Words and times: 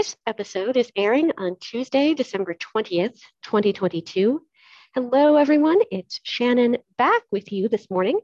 This 0.00 0.16
episode 0.26 0.78
is 0.78 0.90
airing 0.96 1.30
on 1.36 1.56
Tuesday, 1.60 2.14
December 2.14 2.54
20th, 2.54 3.20
2022. 3.42 4.40
Hello, 4.94 5.36
everyone. 5.36 5.76
It's 5.90 6.20
Shannon 6.22 6.78
back 6.96 7.20
with 7.30 7.52
you 7.52 7.68
this 7.68 7.90
morning 7.90 8.18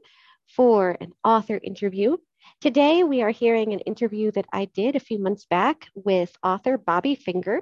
for 0.55 0.97
an 0.99 1.11
author 1.23 1.59
interview. 1.61 2.17
Today, 2.61 3.03
we 3.03 3.21
are 3.21 3.29
hearing 3.29 3.73
an 3.73 3.81
interview 3.81 4.31
that 4.31 4.47
I 4.51 4.65
did 4.65 4.95
a 4.95 4.99
few 4.99 5.19
months 5.19 5.45
back 5.45 5.85
with 5.93 6.35
author 6.41 6.79
Bobby 6.79 7.13
Finger, 7.13 7.61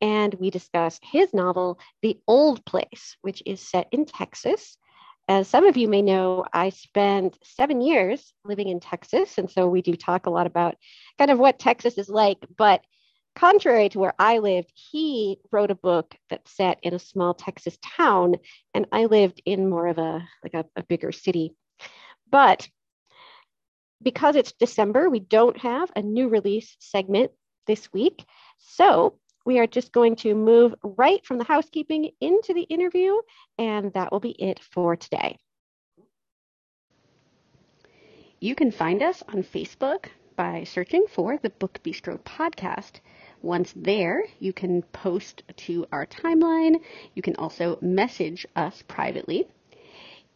and 0.00 0.32
we 0.34 0.50
discuss 0.50 1.00
his 1.02 1.34
novel, 1.34 1.80
The 2.00 2.20
Old 2.28 2.64
Place, 2.64 3.16
which 3.22 3.42
is 3.44 3.60
set 3.60 3.88
in 3.90 4.04
Texas. 4.04 4.76
As 5.26 5.48
some 5.48 5.66
of 5.66 5.76
you 5.76 5.88
may 5.88 6.00
know, 6.00 6.44
I 6.52 6.68
spent 6.68 7.36
seven 7.42 7.80
years 7.80 8.32
living 8.44 8.68
in 8.68 8.78
Texas, 8.78 9.36
and 9.36 9.50
so 9.50 9.66
we 9.66 9.82
do 9.82 9.96
talk 9.96 10.26
a 10.26 10.30
lot 10.30 10.46
about 10.46 10.76
kind 11.18 11.32
of 11.32 11.40
what 11.40 11.58
Texas 11.58 11.98
is 11.98 12.08
like, 12.08 12.38
but 12.56 12.82
contrary 13.38 13.88
to 13.90 13.98
where 13.98 14.14
I 14.18 14.38
lived, 14.38 14.72
he 14.74 15.38
wrote 15.52 15.70
a 15.70 15.76
book 15.76 16.14
that's 16.28 16.56
set 16.56 16.78
in 16.82 16.94
a 16.94 16.98
small 16.98 17.34
Texas 17.34 17.78
town, 17.96 18.36
and 18.74 18.86
I 18.90 19.04
lived 19.06 19.40
in 19.44 19.70
more 19.70 19.86
of 19.86 19.98
a 19.98 20.26
like 20.42 20.54
a, 20.54 20.64
a 20.76 20.82
bigger 20.82 21.12
city. 21.12 21.54
But 22.30 22.68
because 24.02 24.36
it's 24.36 24.52
December, 24.52 25.08
we 25.08 25.20
don't 25.20 25.56
have 25.58 25.90
a 25.94 26.02
new 26.02 26.28
release 26.28 26.76
segment 26.78 27.30
this 27.66 27.92
week. 27.92 28.24
So 28.58 29.18
we 29.44 29.58
are 29.58 29.66
just 29.66 29.92
going 29.92 30.16
to 30.16 30.34
move 30.34 30.74
right 30.82 31.24
from 31.24 31.38
the 31.38 31.44
housekeeping 31.44 32.10
into 32.20 32.54
the 32.54 32.62
interview, 32.62 33.14
and 33.56 33.92
that 33.94 34.12
will 34.12 34.20
be 34.20 34.30
it 34.30 34.60
for 34.72 34.96
today. 34.96 35.38
You 38.40 38.54
can 38.54 38.70
find 38.70 39.02
us 39.02 39.22
on 39.28 39.42
Facebook 39.42 40.06
by 40.36 40.62
searching 40.64 41.06
for 41.08 41.38
the 41.38 41.50
Book 41.50 41.80
Bistro 41.82 42.20
podcast. 42.20 43.00
Once 43.42 43.72
there, 43.76 44.24
you 44.38 44.52
can 44.52 44.82
post 44.82 45.42
to 45.56 45.86
our 45.92 46.06
timeline. 46.06 46.80
You 47.14 47.22
can 47.22 47.36
also 47.36 47.78
message 47.80 48.46
us 48.56 48.82
privately. 48.88 49.46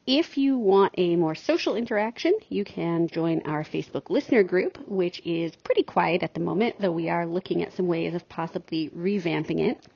If 0.06 0.36
you 0.36 0.58
want 0.58 0.94
a 0.98 1.14
more 1.14 1.36
social 1.36 1.76
interaction, 1.76 2.32
you 2.48 2.64
can 2.64 3.06
join 3.06 3.42
our 3.44 3.62
Facebook 3.62 4.10
listener 4.10 4.42
group, 4.42 4.76
which 4.88 5.20
is 5.24 5.54
pretty 5.54 5.84
quiet 5.84 6.24
at 6.24 6.34
the 6.34 6.40
moment, 6.40 6.76
though 6.80 6.90
we 6.90 7.08
are 7.08 7.24
looking 7.24 7.62
at 7.62 7.72
some 7.72 7.86
ways 7.86 8.14
of 8.14 8.28
possibly 8.28 8.88
revamping 8.90 9.60
it. 9.60 9.86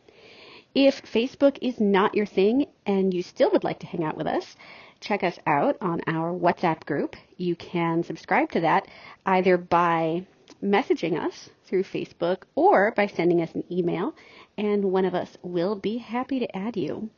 If 0.76 1.02
Facebook 1.02 1.58
is 1.60 1.80
not 1.80 2.14
your 2.14 2.26
thing 2.26 2.66
and 2.86 3.12
you 3.12 3.22
still 3.22 3.50
would 3.50 3.64
like 3.64 3.80
to 3.80 3.86
hang 3.86 4.04
out 4.04 4.16
with 4.16 4.26
us, 4.26 4.56
check 5.00 5.25
us 5.25 5.38
out 5.47 5.76
on 5.81 6.02
our 6.06 6.32
WhatsApp 6.32 6.84
group. 6.86 7.16
You 7.36 7.56
can 7.56 8.02
subscribe 8.02 8.52
to 8.52 8.60
that 8.60 8.86
either 9.25 9.56
by 9.56 10.26
messaging 10.62 11.19
us 11.19 11.50
through 11.66 11.82
Facebook 11.82 12.43
or 12.54 12.93
by 12.93 13.06
sending 13.06 13.43
us 13.43 13.54
an 13.54 13.65
email, 13.71 14.15
and 14.56 14.84
one 14.84 15.04
of 15.04 15.15
us 15.15 15.37
will 15.43 15.75
be 15.75 15.99
happy 15.99 16.38
to 16.38 16.56
add 16.56 16.77
you. 16.77 17.10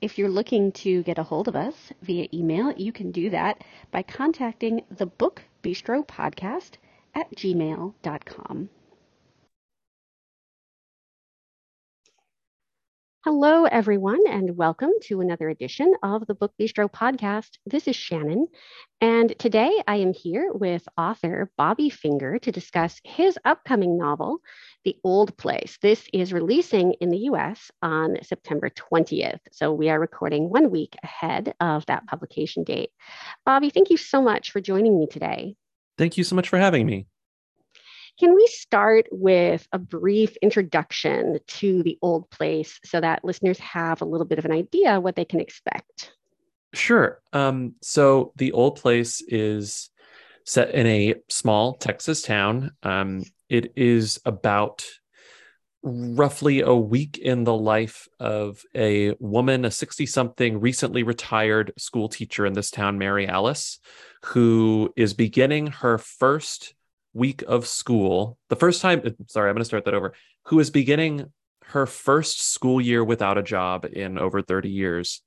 If 0.00 0.16
you're 0.16 0.28
looking 0.28 0.70
to 0.72 1.02
get 1.02 1.18
a 1.18 1.24
hold 1.24 1.48
of 1.48 1.56
us 1.56 1.92
via 2.02 2.28
email, 2.32 2.72
you 2.72 2.92
can 2.92 3.10
do 3.10 3.30
that 3.30 3.64
by 3.90 4.02
contacting 4.02 4.82
the 4.90 5.06
Book 5.06 5.42
Bistro 5.62 6.06
Podcast 6.06 6.72
at 7.14 7.34
gmail.com. 7.34 8.70
Hello, 13.24 13.64
everyone, 13.64 14.20
and 14.28 14.56
welcome 14.56 14.92
to 15.02 15.20
another 15.20 15.48
edition 15.48 15.92
of 16.04 16.24
the 16.28 16.36
Book 16.36 16.52
Bistro 16.58 16.88
podcast. 16.88 17.48
This 17.66 17.88
is 17.88 17.96
Shannon, 17.96 18.46
and 19.00 19.36
today 19.40 19.82
I 19.88 19.96
am 19.96 20.12
here 20.12 20.52
with 20.52 20.88
author 20.96 21.50
Bobby 21.58 21.90
Finger 21.90 22.38
to 22.38 22.52
discuss 22.52 23.00
his 23.02 23.36
upcoming 23.44 23.98
novel, 23.98 24.38
The 24.84 24.96
Old 25.02 25.36
Place. 25.36 25.78
This 25.82 26.08
is 26.12 26.32
releasing 26.32 26.92
in 27.00 27.08
the 27.08 27.18
US 27.32 27.72
on 27.82 28.18
September 28.22 28.70
20th, 28.70 29.40
so 29.50 29.72
we 29.72 29.90
are 29.90 29.98
recording 29.98 30.48
one 30.48 30.70
week 30.70 30.94
ahead 31.02 31.54
of 31.58 31.84
that 31.86 32.06
publication 32.06 32.62
date. 32.62 32.90
Bobby, 33.44 33.70
thank 33.70 33.90
you 33.90 33.96
so 33.96 34.22
much 34.22 34.52
for 34.52 34.60
joining 34.60 34.96
me 34.96 35.08
today. 35.08 35.56
Thank 35.98 36.18
you 36.18 36.22
so 36.22 36.36
much 36.36 36.48
for 36.48 36.56
having 36.56 36.86
me. 36.86 37.08
Can 38.18 38.34
we 38.34 38.46
start 38.48 39.06
with 39.12 39.68
a 39.72 39.78
brief 39.78 40.36
introduction 40.38 41.38
to 41.46 41.82
the 41.84 41.98
old 42.02 42.28
place 42.30 42.80
so 42.84 43.00
that 43.00 43.24
listeners 43.24 43.58
have 43.60 44.02
a 44.02 44.04
little 44.04 44.26
bit 44.26 44.40
of 44.40 44.44
an 44.44 44.50
idea 44.50 45.00
what 45.00 45.14
they 45.14 45.24
can 45.24 45.40
expect? 45.40 46.12
Sure. 46.74 47.20
Um, 47.32 47.74
so 47.80 48.32
the 48.36 48.52
old 48.52 48.76
place 48.76 49.22
is 49.26 49.90
set 50.44 50.74
in 50.74 50.86
a 50.86 51.14
small 51.28 51.74
Texas 51.74 52.22
town. 52.22 52.72
Um, 52.82 53.22
it 53.48 53.72
is 53.76 54.20
about 54.24 54.84
roughly 55.82 56.60
a 56.60 56.74
week 56.74 57.18
in 57.18 57.44
the 57.44 57.54
life 57.54 58.08
of 58.18 58.62
a 58.74 59.14
woman, 59.20 59.64
a 59.64 59.70
60 59.70 60.06
something, 60.06 60.58
recently 60.58 61.04
retired 61.04 61.72
school 61.78 62.08
teacher 62.08 62.44
in 62.44 62.54
this 62.54 62.72
town, 62.72 62.98
Mary 62.98 63.28
Alice, 63.28 63.78
who 64.24 64.92
is 64.96 65.14
beginning 65.14 65.68
her 65.68 65.98
first 65.98 66.74
week 67.18 67.42
of 67.46 67.66
school, 67.66 68.38
the 68.48 68.56
first 68.56 68.80
time, 68.80 69.02
uh, 69.04 69.10
sorry, 69.26 69.50
I'm 69.50 69.54
going 69.54 69.60
to 69.62 69.66
start 69.66 69.84
that 69.84 69.94
over, 69.94 70.14
who 70.46 70.60
is 70.60 70.70
beginning 70.70 71.32
her 71.66 71.84
first 71.84 72.40
school 72.40 72.80
year 72.80 73.04
without 73.04 73.36
a 73.36 73.42
job 73.42 73.84
in 73.84 74.18
over 74.18 74.40
30 74.40 74.70
years. 74.70 75.20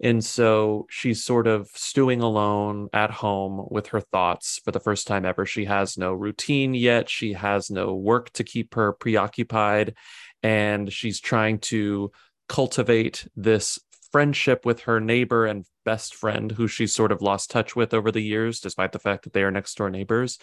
And 0.00 0.24
so 0.24 0.86
she's 0.88 1.22
sort 1.22 1.46
of 1.46 1.68
stewing 1.74 2.22
alone 2.22 2.88
at 2.92 3.10
home 3.10 3.66
with 3.70 3.88
her 3.88 4.00
thoughts 4.00 4.60
for 4.64 4.70
the 4.70 4.80
first 4.80 5.06
time 5.06 5.24
ever. 5.24 5.44
She 5.44 5.66
has 5.66 5.98
no 5.98 6.12
routine 6.12 6.74
yet. 6.74 7.10
She 7.10 7.34
has 7.34 7.70
no 7.70 7.94
work 7.94 8.30
to 8.32 8.44
keep 8.44 8.74
her 8.74 8.92
preoccupied. 8.92 9.94
And 10.42 10.92
she's 10.92 11.20
trying 11.20 11.58
to 11.60 12.10
cultivate 12.48 13.28
this 13.36 13.78
friendship 14.12 14.64
with 14.64 14.80
her 14.80 15.00
neighbor 15.00 15.46
and 15.46 15.64
best 15.84 16.14
friend 16.14 16.52
who 16.52 16.68
she's 16.68 16.94
sort 16.94 17.10
of 17.10 17.22
lost 17.22 17.50
touch 17.50 17.74
with 17.74 17.94
over 17.94 18.12
the 18.12 18.22
years 18.22 18.60
despite 18.60 18.92
the 18.92 18.98
fact 18.98 19.24
that 19.24 19.32
they 19.32 19.42
are 19.42 19.50
next 19.50 19.74
door 19.76 19.90
neighbors. 19.90 20.38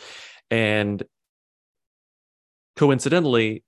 And 0.50 1.02
coincidentally 2.76 3.64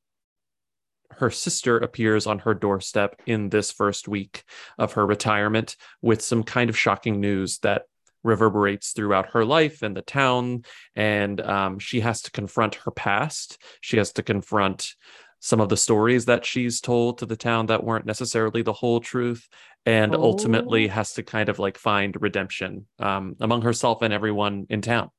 her 1.11 1.29
sister 1.29 1.78
appears 1.78 2.25
on 2.25 2.40
her 2.40 2.53
doorstep 2.53 3.22
in 3.25 3.50
this 3.50 3.72
first 3.72 4.07
week 4.07 4.44
of 4.78 4.94
her 4.94 5.06
retirement 5.06 5.75
with 6.01 6.22
some 6.22 6.44
kind 6.44 6.69
of 6.69 6.78
shocking 6.78 7.19
news 7.19 7.59
that 7.59 7.84
reverberates 8.23 8.91
throughout 8.91 9.31
her 9.31 9.44
life 9.44 9.81
and 9.81 9.95
the 9.95 10.01
town. 10.01 10.63
And 10.95 11.41
um, 11.41 11.79
she 11.79 12.01
has 12.01 12.22
to 12.23 12.31
confront 12.31 12.75
her 12.75 12.91
past. 12.91 13.61
She 13.81 13.97
has 13.97 14.13
to 14.13 14.23
confront 14.23 14.95
some 15.41 15.59
of 15.59 15.70
the 15.70 15.78
stories 15.78 16.26
that 16.26 16.46
she's 16.46 16.79
told 16.79 17.17
to 17.17 17.26
the 17.26 17.35
town 17.35 17.66
that 17.66 17.84
weren't 17.84 18.05
necessarily 18.05 18.61
the 18.61 18.72
whole 18.72 18.99
truth 18.99 19.49
and 19.88 20.16
oh. 20.16 20.22
ultimately 20.22 20.88
has 20.88 21.14
to 21.14 21.23
kind 21.23 21.49
of 21.49 21.58
like 21.58 21.78
find 21.78 22.16
redemption 22.22 22.85
um, 22.99 23.35
among 23.41 23.64
herself 23.64 24.02
and 24.03 24.14
everyone 24.14 24.66
in 24.70 24.82
town 24.82 25.09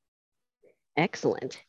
excellent 0.97 1.61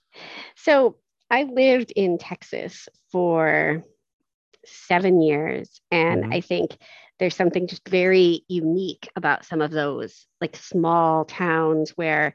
so 0.57 0.97
i 1.31 1.43
lived 1.43 1.93
in 1.97 2.17
texas 2.17 2.89
for 3.11 3.83
seven 4.65 5.21
years 5.21 5.81
and 5.91 6.23
mm-hmm. 6.23 6.33
i 6.33 6.41
think 6.41 6.77
there's 7.19 7.37
something 7.37 7.67
just 7.67 7.89
very 7.89 8.45
unique 8.49 9.09
about 9.17 9.45
some 9.45 9.61
of 9.61 9.71
those 9.71 10.27
like 10.41 10.57
small 10.57 11.25
towns 11.25 11.91
where 11.91 12.35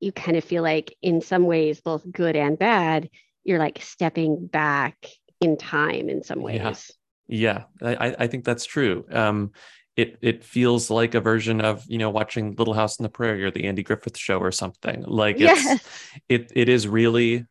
you 0.00 0.12
kind 0.12 0.36
of 0.36 0.44
feel 0.44 0.62
like 0.62 0.96
in 1.02 1.20
some 1.20 1.44
ways 1.44 1.80
both 1.80 2.10
good 2.10 2.34
and 2.34 2.58
bad 2.58 3.08
you're 3.44 3.58
like 3.58 3.80
stepping 3.82 4.46
back 4.46 5.06
in 5.42 5.56
time 5.56 6.08
in 6.08 6.22
some 6.22 6.40
ways. 6.40 6.90
Yeah, 7.26 7.64
yeah 7.82 7.96
I, 7.98 8.16
I 8.20 8.26
think 8.26 8.44
that's 8.44 8.64
true. 8.64 9.04
Um, 9.10 9.52
it 9.96 10.18
it 10.22 10.44
feels 10.44 10.90
like 10.90 11.14
a 11.14 11.20
version 11.20 11.60
of 11.60 11.84
you 11.86 11.98
know 11.98 12.10
watching 12.10 12.54
Little 12.56 12.74
House 12.74 12.98
on 12.98 13.04
the 13.04 13.10
Prairie 13.10 13.44
or 13.44 13.50
the 13.50 13.64
Andy 13.64 13.82
Griffith 13.82 14.16
Show 14.16 14.38
or 14.38 14.52
something. 14.52 15.04
Like 15.06 15.36
it's 15.36 15.64
yes. 15.64 15.84
it 16.28 16.52
it 16.54 16.68
is 16.68 16.88
really 16.88 17.46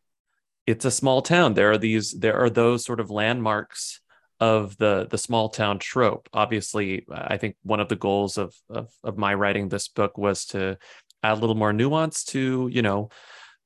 it's 0.66 0.84
a 0.84 0.90
small 0.90 1.22
town. 1.22 1.54
There 1.54 1.70
are 1.70 1.78
these 1.78 2.12
there 2.12 2.36
are 2.36 2.50
those 2.50 2.84
sort 2.84 3.00
of 3.00 3.10
landmarks 3.10 4.00
of 4.40 4.76
the 4.78 5.06
the 5.08 5.18
small 5.18 5.50
town 5.50 5.78
trope. 5.78 6.28
Obviously, 6.32 7.06
I 7.10 7.36
think 7.36 7.56
one 7.62 7.80
of 7.80 7.88
the 7.88 7.96
goals 7.96 8.38
of 8.38 8.54
of, 8.68 8.90
of 9.04 9.16
my 9.16 9.34
writing 9.34 9.68
this 9.68 9.86
book 9.88 10.18
was 10.18 10.46
to 10.46 10.78
add 11.22 11.38
a 11.38 11.40
little 11.40 11.54
more 11.54 11.72
nuance 11.72 12.24
to 12.24 12.68
you 12.72 12.82
know 12.82 13.10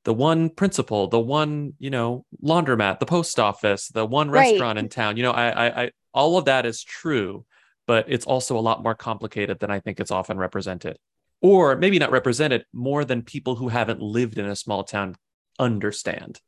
the 0.07 0.15
one 0.15 0.51
principal, 0.51 1.09
the 1.09 1.19
one, 1.19 1.75
you 1.81 1.91
know, 1.91 2.25
laundromat, 2.41 3.01
the 3.01 3.07
post 3.07 3.41
office, 3.41 3.89
the 3.89 4.07
one 4.07 4.31
restaurant 4.31 4.77
right. 4.77 4.85
in 4.85 4.89
town. 4.89 5.17
You 5.17 5.25
know, 5.25 5.33
I, 5.33 5.49
I, 5.49 5.83
I, 5.83 5.91
all 6.15 6.39
of 6.39 6.45
that 6.45 6.65
is 6.65 6.85
true, 6.85 7.45
but 7.89 8.05
it's 8.07 8.25
also 8.25 8.57
a 8.57 8.61
lot 8.61 8.85
more 8.85 8.95
complicated 8.95 9.59
than 9.59 9.69
I 9.69 9.81
think 9.81 9.99
it's 9.99 10.13
often 10.13 10.39
represented. 10.39 10.97
Or 11.43 11.75
maybe 11.75 11.99
not 11.99 12.13
represented 12.13 12.65
more 12.73 13.05
than 13.05 13.23
people 13.23 13.57
who 13.57 13.67
haven't 13.67 14.01
lived 14.01 14.39
in 14.39 14.47
a 14.47 14.55
small 14.55 14.85
town 14.85 15.17
understand. 15.59 16.41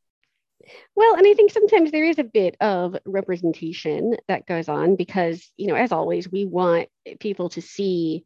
Well, 0.94 1.16
and 1.16 1.26
I 1.26 1.34
think 1.34 1.50
sometimes 1.50 1.90
there 1.90 2.04
is 2.04 2.20
a 2.20 2.24
bit 2.24 2.56
of 2.60 2.96
representation 3.06 4.14
that 4.28 4.46
goes 4.46 4.68
on 4.68 4.94
because, 4.94 5.50
you 5.56 5.66
know, 5.66 5.74
as 5.74 5.90
always, 5.90 6.30
we 6.30 6.44
want 6.44 6.90
people 7.18 7.48
to 7.50 7.60
see 7.60 8.24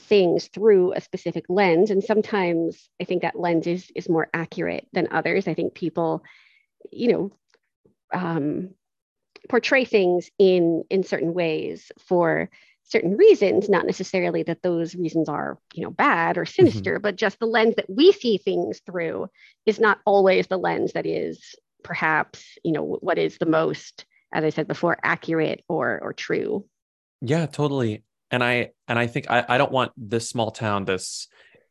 things 0.00 0.48
through 0.48 0.92
a 0.92 1.00
specific 1.00 1.46
lens. 1.48 1.90
And 1.90 2.02
sometimes 2.02 2.88
I 3.00 3.04
think 3.04 3.22
that 3.22 3.38
lens 3.38 3.66
is, 3.66 3.90
is 3.94 4.08
more 4.08 4.28
accurate 4.34 4.86
than 4.92 5.08
others. 5.10 5.48
I 5.48 5.54
think 5.54 5.74
people, 5.74 6.22
you 6.92 7.12
know, 7.12 7.32
um, 8.12 8.70
portray 9.48 9.84
things 9.84 10.30
in 10.38 10.84
in 10.90 11.02
certain 11.02 11.34
ways 11.34 11.92
for 11.98 12.50
certain 12.82 13.16
reasons 13.16 13.68
not 13.68 13.86
necessarily 13.86 14.42
that 14.42 14.62
those 14.62 14.94
reasons 14.94 15.28
are 15.28 15.58
you 15.74 15.82
know 15.82 15.90
bad 15.90 16.36
or 16.36 16.44
mm-hmm. 16.44 16.66
sinister 16.66 16.94
mm-hmm. 16.94 17.02
but 17.02 17.16
just 17.16 17.38
the 17.38 17.46
lens 17.46 17.74
that 17.76 17.88
we 17.88 18.12
see 18.12 18.38
things 18.38 18.80
through 18.86 19.28
is 19.64 19.78
not 19.80 19.98
always 20.04 20.46
the 20.46 20.56
lens 20.56 20.92
that 20.92 21.06
is 21.06 21.54
perhaps 21.82 22.44
you 22.64 22.72
know 22.72 22.98
what 23.00 23.18
is 23.18 23.38
the 23.38 23.46
most 23.46 24.04
as 24.32 24.44
i 24.44 24.50
said 24.50 24.66
before 24.66 24.98
accurate 25.02 25.64
or 25.68 25.98
or 26.02 26.12
true 26.12 26.64
yeah 27.20 27.46
totally 27.46 28.02
and 28.30 28.42
i 28.42 28.70
and 28.88 28.98
i 28.98 29.06
think 29.06 29.30
i, 29.30 29.44
I 29.48 29.58
don't 29.58 29.72
want 29.72 29.92
this 29.96 30.28
small 30.28 30.50
town 30.50 30.84
this 30.84 31.28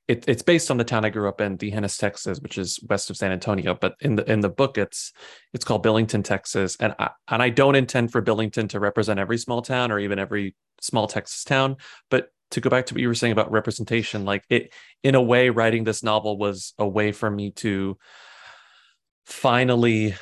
it, 0.08 0.26
it's 0.28 0.44
based 0.44 0.70
on 0.70 0.78
the 0.78 0.84
town 0.84 1.04
I 1.04 1.10
grew 1.10 1.28
up 1.28 1.42
in, 1.42 1.58
D'Hanis, 1.58 1.98
Texas, 1.98 2.40
which 2.40 2.58
is 2.58 2.80
west 2.88 3.10
of 3.10 3.18
San 3.18 3.32
Antonio. 3.32 3.74
But 3.74 3.96
in 4.02 4.16
the 4.16 4.32
in 4.32 4.42
the 4.42 4.50
book, 4.50 4.78
it's 4.78 5.12
it's 5.54 5.66
called 5.66 5.84
Billington, 5.84 6.24
Texas, 6.24 6.78
and 6.80 6.94
I, 7.00 7.10
and 7.28 7.42
I 7.42 7.50
don't 7.50 7.76
intend 7.76 8.12
for 8.12 8.22
Billington 8.22 8.68
to 8.70 8.80
represent 8.80 9.20
every 9.20 9.38
small 9.38 9.62
town 9.62 9.92
or 9.92 10.00
even 10.00 10.20
every 10.20 10.56
small 10.80 11.08
Texas 11.08 11.44
town. 11.44 11.78
But 12.12 12.28
to 12.52 12.62
go 12.62 12.70
back 12.70 12.86
to 12.88 12.94
what 12.94 13.02
you 13.02 13.08
were 13.08 13.16
saying 13.16 13.32
about 13.32 13.52
representation, 13.52 14.26
like 14.26 14.44
it, 14.50 14.72
in 15.02 15.16
a 15.16 15.22
way, 15.22 15.50
writing 15.50 15.84
this 15.84 16.04
novel 16.04 16.38
was 16.38 16.74
a 16.78 16.88
way 16.88 17.12
for 17.12 17.30
me 17.30 17.52
to 17.52 17.98
finally 19.26 20.14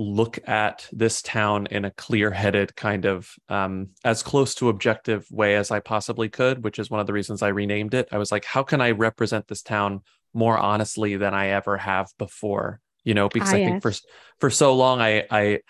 look 0.00 0.38
at 0.48 0.88
this 0.92 1.20
town 1.20 1.66
in 1.70 1.84
a 1.84 1.90
clear-headed 1.90 2.74
kind 2.74 3.04
of 3.04 3.30
um, 3.50 3.90
as 4.02 4.22
close 4.22 4.54
to 4.54 4.70
objective 4.70 5.26
way 5.30 5.56
as 5.56 5.70
I 5.70 5.80
possibly 5.80 6.30
could, 6.30 6.64
which 6.64 6.78
is 6.78 6.90
one 6.90 7.00
of 7.00 7.06
the 7.06 7.12
reasons 7.12 7.42
I 7.42 7.48
renamed 7.48 7.92
it. 7.92 8.08
I 8.10 8.16
was 8.16 8.32
like, 8.32 8.46
how 8.46 8.62
can 8.62 8.80
I 8.80 8.92
represent 8.92 9.46
this 9.46 9.62
town 9.62 10.00
more 10.32 10.58
honestly 10.58 11.16
than 11.16 11.34
I 11.34 11.48
ever 11.48 11.76
have 11.76 12.08
before? 12.18 12.80
You 13.04 13.12
know, 13.12 13.28
because 13.28 13.52
ah, 13.52 13.56
I 13.56 13.58
yes. 13.58 13.68
think 13.68 13.82
for 13.82 13.92
for 14.40 14.50
so 14.50 14.74
long 14.74 15.00
I 15.00 15.26
I 15.30 15.60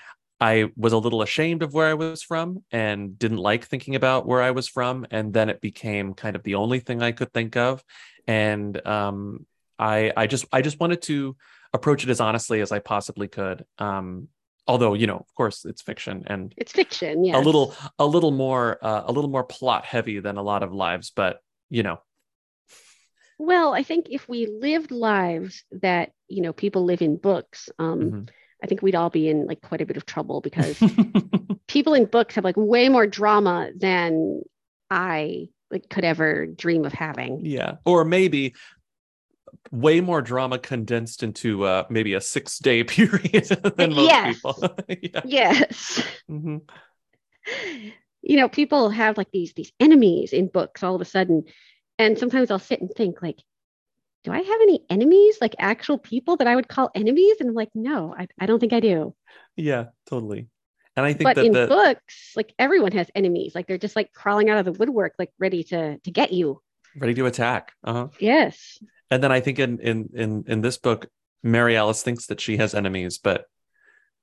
I 0.40 0.70
was 0.76 0.92
a 0.92 0.98
little 0.98 1.22
ashamed 1.22 1.62
of 1.62 1.74
where 1.74 1.88
I 1.88 1.94
was 1.94 2.22
from 2.22 2.64
and 2.70 3.18
didn't 3.18 3.38
like 3.38 3.66
thinking 3.66 3.94
about 3.94 4.26
where 4.26 4.42
I 4.42 4.52
was 4.52 4.68
from, 4.68 5.06
and 5.10 5.32
then 5.32 5.50
it 5.50 5.60
became 5.60 6.14
kind 6.14 6.36
of 6.36 6.42
the 6.42 6.54
only 6.54 6.80
thing 6.80 7.02
I 7.02 7.12
could 7.12 7.32
think 7.32 7.56
of, 7.56 7.84
and 8.26 8.86
um, 8.86 9.46
I 9.78 10.12
I 10.16 10.26
just 10.26 10.44
I 10.52 10.62
just 10.62 10.80
wanted 10.80 11.02
to 11.02 11.36
approach 11.72 12.04
it 12.04 12.10
as 12.10 12.20
honestly 12.20 12.60
as 12.60 12.72
I 12.72 12.78
possibly 12.78 13.28
could. 13.28 13.64
Um, 13.78 14.28
although 14.66 14.94
you 14.94 15.06
know, 15.06 15.16
of 15.16 15.34
course, 15.34 15.64
it's 15.64 15.82
fiction 15.82 16.24
and 16.26 16.54
it's 16.56 16.72
fiction. 16.72 17.24
Yeah, 17.24 17.38
a 17.38 17.42
little 17.42 17.74
a 17.98 18.06
little 18.06 18.30
more 18.30 18.78
uh, 18.82 19.04
a 19.06 19.12
little 19.12 19.30
more 19.30 19.44
plot 19.44 19.84
heavy 19.84 20.20
than 20.20 20.36
a 20.36 20.42
lot 20.42 20.62
of 20.62 20.72
lives, 20.72 21.10
but 21.14 21.40
you 21.68 21.82
know. 21.82 22.00
Well, 23.38 23.72
I 23.72 23.82
think 23.82 24.08
if 24.10 24.28
we 24.28 24.46
lived 24.46 24.90
lives 24.90 25.64
that 25.72 26.12
you 26.28 26.42
know 26.42 26.52
people 26.52 26.84
live 26.84 27.02
in 27.02 27.16
books, 27.16 27.70
um, 27.78 28.00
mm-hmm. 28.00 28.24
I 28.62 28.66
think 28.66 28.82
we'd 28.82 28.94
all 28.94 29.10
be 29.10 29.28
in 29.28 29.46
like 29.46 29.60
quite 29.62 29.80
a 29.80 29.86
bit 29.86 29.96
of 29.96 30.06
trouble 30.06 30.40
because 30.40 30.82
people 31.66 31.94
in 31.94 32.04
books 32.04 32.34
have 32.34 32.44
like 32.44 32.56
way 32.56 32.88
more 32.88 33.06
drama 33.06 33.70
than 33.76 34.42
I 34.90 35.48
like 35.70 35.88
could 35.88 36.04
ever 36.04 36.46
dream 36.46 36.84
of 36.84 36.92
having. 36.92 37.44
Yeah. 37.44 37.76
Or 37.84 38.04
maybe 38.04 38.54
way 39.70 40.00
more 40.00 40.22
drama 40.22 40.58
condensed 40.58 41.22
into 41.22 41.64
uh, 41.64 41.84
maybe 41.88 42.14
a 42.14 42.20
six 42.20 42.58
day 42.58 42.84
period 42.84 43.46
than 43.76 43.94
most 43.94 44.08
yes. 44.08 44.34
people. 44.34 44.76
yeah. 44.88 45.20
Yes. 45.24 46.02
Mm-hmm. 46.30 46.58
You 48.22 48.36
know, 48.36 48.48
people 48.48 48.90
have 48.90 49.16
like 49.16 49.30
these 49.32 49.52
these 49.54 49.72
enemies 49.80 50.32
in 50.32 50.48
books 50.48 50.82
all 50.82 50.94
of 50.94 51.00
a 51.00 51.06
sudden, 51.06 51.44
and 51.98 52.18
sometimes 52.18 52.50
I'll 52.50 52.58
sit 52.58 52.80
and 52.80 52.90
think 52.90 53.22
like, 53.22 53.38
do 54.24 54.32
I 54.32 54.38
have 54.38 54.60
any 54.60 54.84
enemies, 54.90 55.38
like 55.40 55.54
actual 55.58 55.98
people 55.98 56.36
that 56.36 56.46
I 56.46 56.54
would 56.54 56.68
call 56.68 56.90
enemies? 56.94 57.36
And 57.40 57.48
I'm 57.48 57.54
like, 57.54 57.70
no, 57.74 58.14
I, 58.16 58.28
I 58.38 58.46
don't 58.46 58.60
think 58.60 58.74
I 58.74 58.80
do. 58.80 59.14
Yeah, 59.56 59.86
totally. 60.08 60.48
And 60.96 61.06
I 61.06 61.14
think 61.14 61.24
but 61.24 61.36
that 61.36 61.46
in 61.46 61.52
the... 61.52 61.66
books, 61.66 62.32
like 62.36 62.52
everyone 62.58 62.92
has 62.92 63.10
enemies. 63.14 63.54
Like 63.54 63.66
they're 63.66 63.78
just 63.78 63.96
like 63.96 64.12
crawling 64.12 64.50
out 64.50 64.58
of 64.58 64.66
the 64.66 64.72
woodwork, 64.72 65.14
like 65.18 65.30
ready 65.38 65.64
to 65.64 65.98
to 65.98 66.10
get 66.10 66.32
you. 66.32 66.60
Ready 66.96 67.14
to 67.14 67.26
attack. 67.26 67.72
Uh-huh. 67.84 68.08
Yes 68.18 68.78
and 69.10 69.22
then 69.22 69.32
I 69.32 69.40
think 69.40 69.58
in 69.58 69.78
in 69.80 70.10
in 70.14 70.44
in 70.46 70.60
this 70.60 70.78
book, 70.78 71.08
Mary 71.42 71.76
Alice 71.76 72.02
thinks 72.02 72.26
that 72.26 72.40
she 72.40 72.56
has 72.58 72.74
enemies, 72.74 73.18
but 73.18 73.46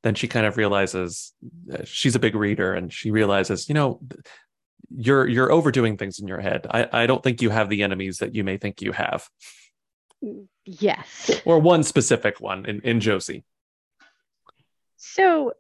then 0.04 0.16
she 0.16 0.28
kind 0.28 0.46
of 0.46 0.58
realizes 0.58 1.34
she's 1.84 2.16
a 2.16 2.20
big 2.20 2.36
reader, 2.36 2.74
and 2.74 2.92
she 2.92 3.12
realizes, 3.12 3.68
you 3.68 3.76
know, 3.76 4.00
you're 4.96 5.28
you're 5.28 5.52
overdoing 5.52 5.98
things 5.98 6.20
in 6.20 6.28
your 6.28 6.40
head. 6.40 6.68
I 6.70 6.88
I 6.92 7.06
don't 7.08 7.24
think 7.24 7.42
you 7.42 7.50
have 7.50 7.70
the 7.70 7.84
enemies 7.84 8.20
that 8.20 8.36
you 8.36 8.44
may 8.44 8.58
think 8.58 8.82
you 8.82 8.92
have. 8.94 9.28
Yes. 10.66 11.42
Or 11.46 11.60
one 11.60 11.84
specific 11.84 12.40
one 12.40 12.66
in 12.66 12.82
in 12.82 13.00
Josie. 13.00 13.44
So 14.96 15.54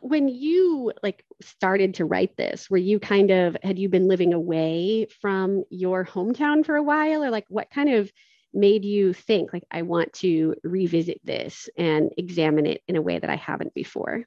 when 0.00 0.28
you 0.28 0.92
like 1.02 1.24
started 1.42 1.94
to 1.94 2.04
write 2.04 2.36
this 2.36 2.70
were 2.70 2.76
you 2.76 3.00
kind 3.00 3.30
of 3.30 3.56
had 3.62 3.78
you 3.78 3.88
been 3.88 4.06
living 4.06 4.32
away 4.32 5.06
from 5.20 5.64
your 5.68 6.04
hometown 6.04 6.64
for 6.64 6.76
a 6.76 6.82
while 6.82 7.24
or 7.24 7.30
like 7.30 7.46
what 7.48 7.70
kind 7.70 7.92
of 7.92 8.10
made 8.52 8.84
you 8.84 9.12
think 9.12 9.52
like 9.52 9.64
I 9.70 9.82
want 9.82 10.12
to 10.14 10.54
revisit 10.62 11.20
this 11.24 11.68
and 11.76 12.10
examine 12.16 12.66
it 12.66 12.82
in 12.88 12.96
a 12.96 13.02
way 13.02 13.18
that 13.18 13.30
I 13.30 13.36
haven't 13.36 13.74
before? 13.74 14.24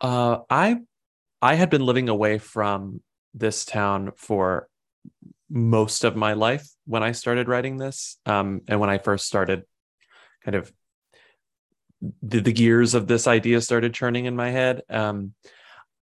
Uh, 0.00 0.38
I 0.48 0.78
I 1.42 1.54
had 1.54 1.70
been 1.70 1.84
living 1.84 2.08
away 2.08 2.38
from 2.38 3.02
this 3.34 3.64
town 3.64 4.12
for 4.16 4.68
most 5.48 6.04
of 6.04 6.16
my 6.16 6.34
life 6.34 6.68
when 6.86 7.02
I 7.02 7.12
started 7.12 7.48
writing 7.48 7.76
this, 7.76 8.18
um, 8.26 8.62
and 8.68 8.80
when 8.80 8.90
I 8.90 8.98
first 8.98 9.26
started, 9.26 9.64
kind 10.44 10.54
of 10.54 10.72
the, 12.22 12.40
the 12.40 12.52
gears 12.52 12.94
of 12.94 13.06
this 13.06 13.26
idea 13.26 13.60
started 13.60 13.92
churning 13.92 14.24
in 14.24 14.36
my 14.36 14.50
head. 14.50 14.82
Um, 14.88 15.34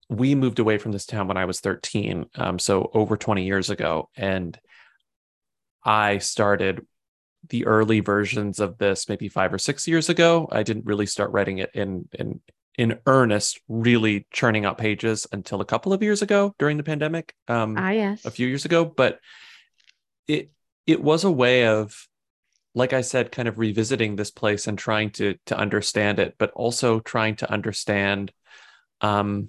we 0.09 0.35
moved 0.35 0.59
away 0.59 0.79
from 0.79 0.93
this 0.93 1.07
town 1.07 1.27
when 1.29 1.37
I 1.37 1.47
was 1.47 1.61
13, 1.61 2.27
um, 2.37 2.59
so 2.59 2.91
over 2.93 3.17
20 3.17 3.45
years 3.45 3.71
ago, 3.71 4.09
and 4.17 4.59
I 5.85 6.19
started 6.19 6.87
the 7.49 7.67
early 7.67 8.01
versions 8.01 8.61
of 8.61 8.79
this 8.79 9.09
maybe 9.09 9.29
five 9.29 9.53
or 9.53 9.59
six 9.59 9.87
years 9.87 10.09
ago. 10.09 10.49
I 10.51 10.63
didn't 10.63 10.87
really 10.87 11.07
start 11.07 11.31
writing 11.31 11.59
it 11.59 11.71
in 11.75 12.09
in 12.13 12.41
in 12.79 12.99
earnest, 13.07 13.61
really 13.69 14.27
churning 14.33 14.65
out 14.65 14.79
pages 14.79 15.27
until 15.33 15.61
a 15.61 15.65
couple 15.65 15.93
of 15.93 16.03
years 16.03 16.23
ago 16.23 16.55
during 16.59 16.77
the 16.77 16.83
pandemic. 16.83 17.35
Um, 17.49 17.77
ah, 17.79 17.91
yes, 17.91 18.25
a 18.25 18.31
few 18.31 18.47
years 18.47 18.65
ago. 18.65 18.85
But 18.85 19.21
it 20.29 20.51
it 20.87 21.03
was 21.03 21.25
a 21.25 21.31
way 21.31 21.67
of, 21.67 22.07
like 22.75 22.93
I 22.93 23.01
said, 23.01 23.33
kind 23.33 23.49
of 23.49 23.59
revisiting 23.59 24.17
this 24.17 24.31
place 24.31 24.67
and 24.67 24.79
trying 24.79 25.11
to 25.13 25.37
to 25.47 25.57
understand 25.57 26.19
it, 26.19 26.35
but 26.39 26.51
also 26.53 27.01
trying 27.01 27.37
to 27.37 27.51
understand 27.51 28.33
um, 29.01 29.49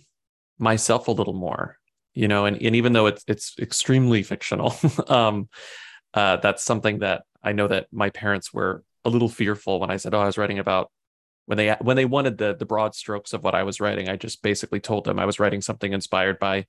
myself 0.57 1.07
a 1.07 1.11
little 1.11 1.33
more. 1.33 1.77
You 2.13 2.27
know, 2.27 2.45
and, 2.45 2.59
and 2.59 2.75
even 2.75 2.93
though 2.93 3.07
it's 3.07 3.23
it's 3.27 3.55
extremely 3.59 4.23
fictional, 4.23 4.75
um, 5.07 5.49
uh, 6.13 6.37
that's 6.37 6.63
something 6.63 6.99
that 6.99 7.23
I 7.43 7.51
know 7.53 7.67
that 7.67 7.87
my 7.91 8.09
parents 8.09 8.53
were 8.53 8.83
a 9.05 9.09
little 9.09 9.29
fearful 9.29 9.79
when 9.79 9.91
I 9.91 9.97
said, 9.97 10.13
"Oh, 10.13 10.19
I 10.19 10.25
was 10.25 10.37
writing 10.37 10.59
about." 10.59 10.91
When 11.45 11.57
they 11.57 11.71
when 11.79 11.95
they 11.95 12.05
wanted 12.05 12.37
the 12.37 12.55
the 12.55 12.65
broad 12.65 12.93
strokes 12.93 13.33
of 13.33 13.43
what 13.43 13.55
I 13.55 13.63
was 13.63 13.79
writing, 13.79 14.09
I 14.09 14.17
just 14.17 14.41
basically 14.41 14.81
told 14.81 15.05
them 15.05 15.17
I 15.17 15.25
was 15.25 15.39
writing 15.39 15.61
something 15.61 15.93
inspired 15.93 16.39
by 16.39 16.65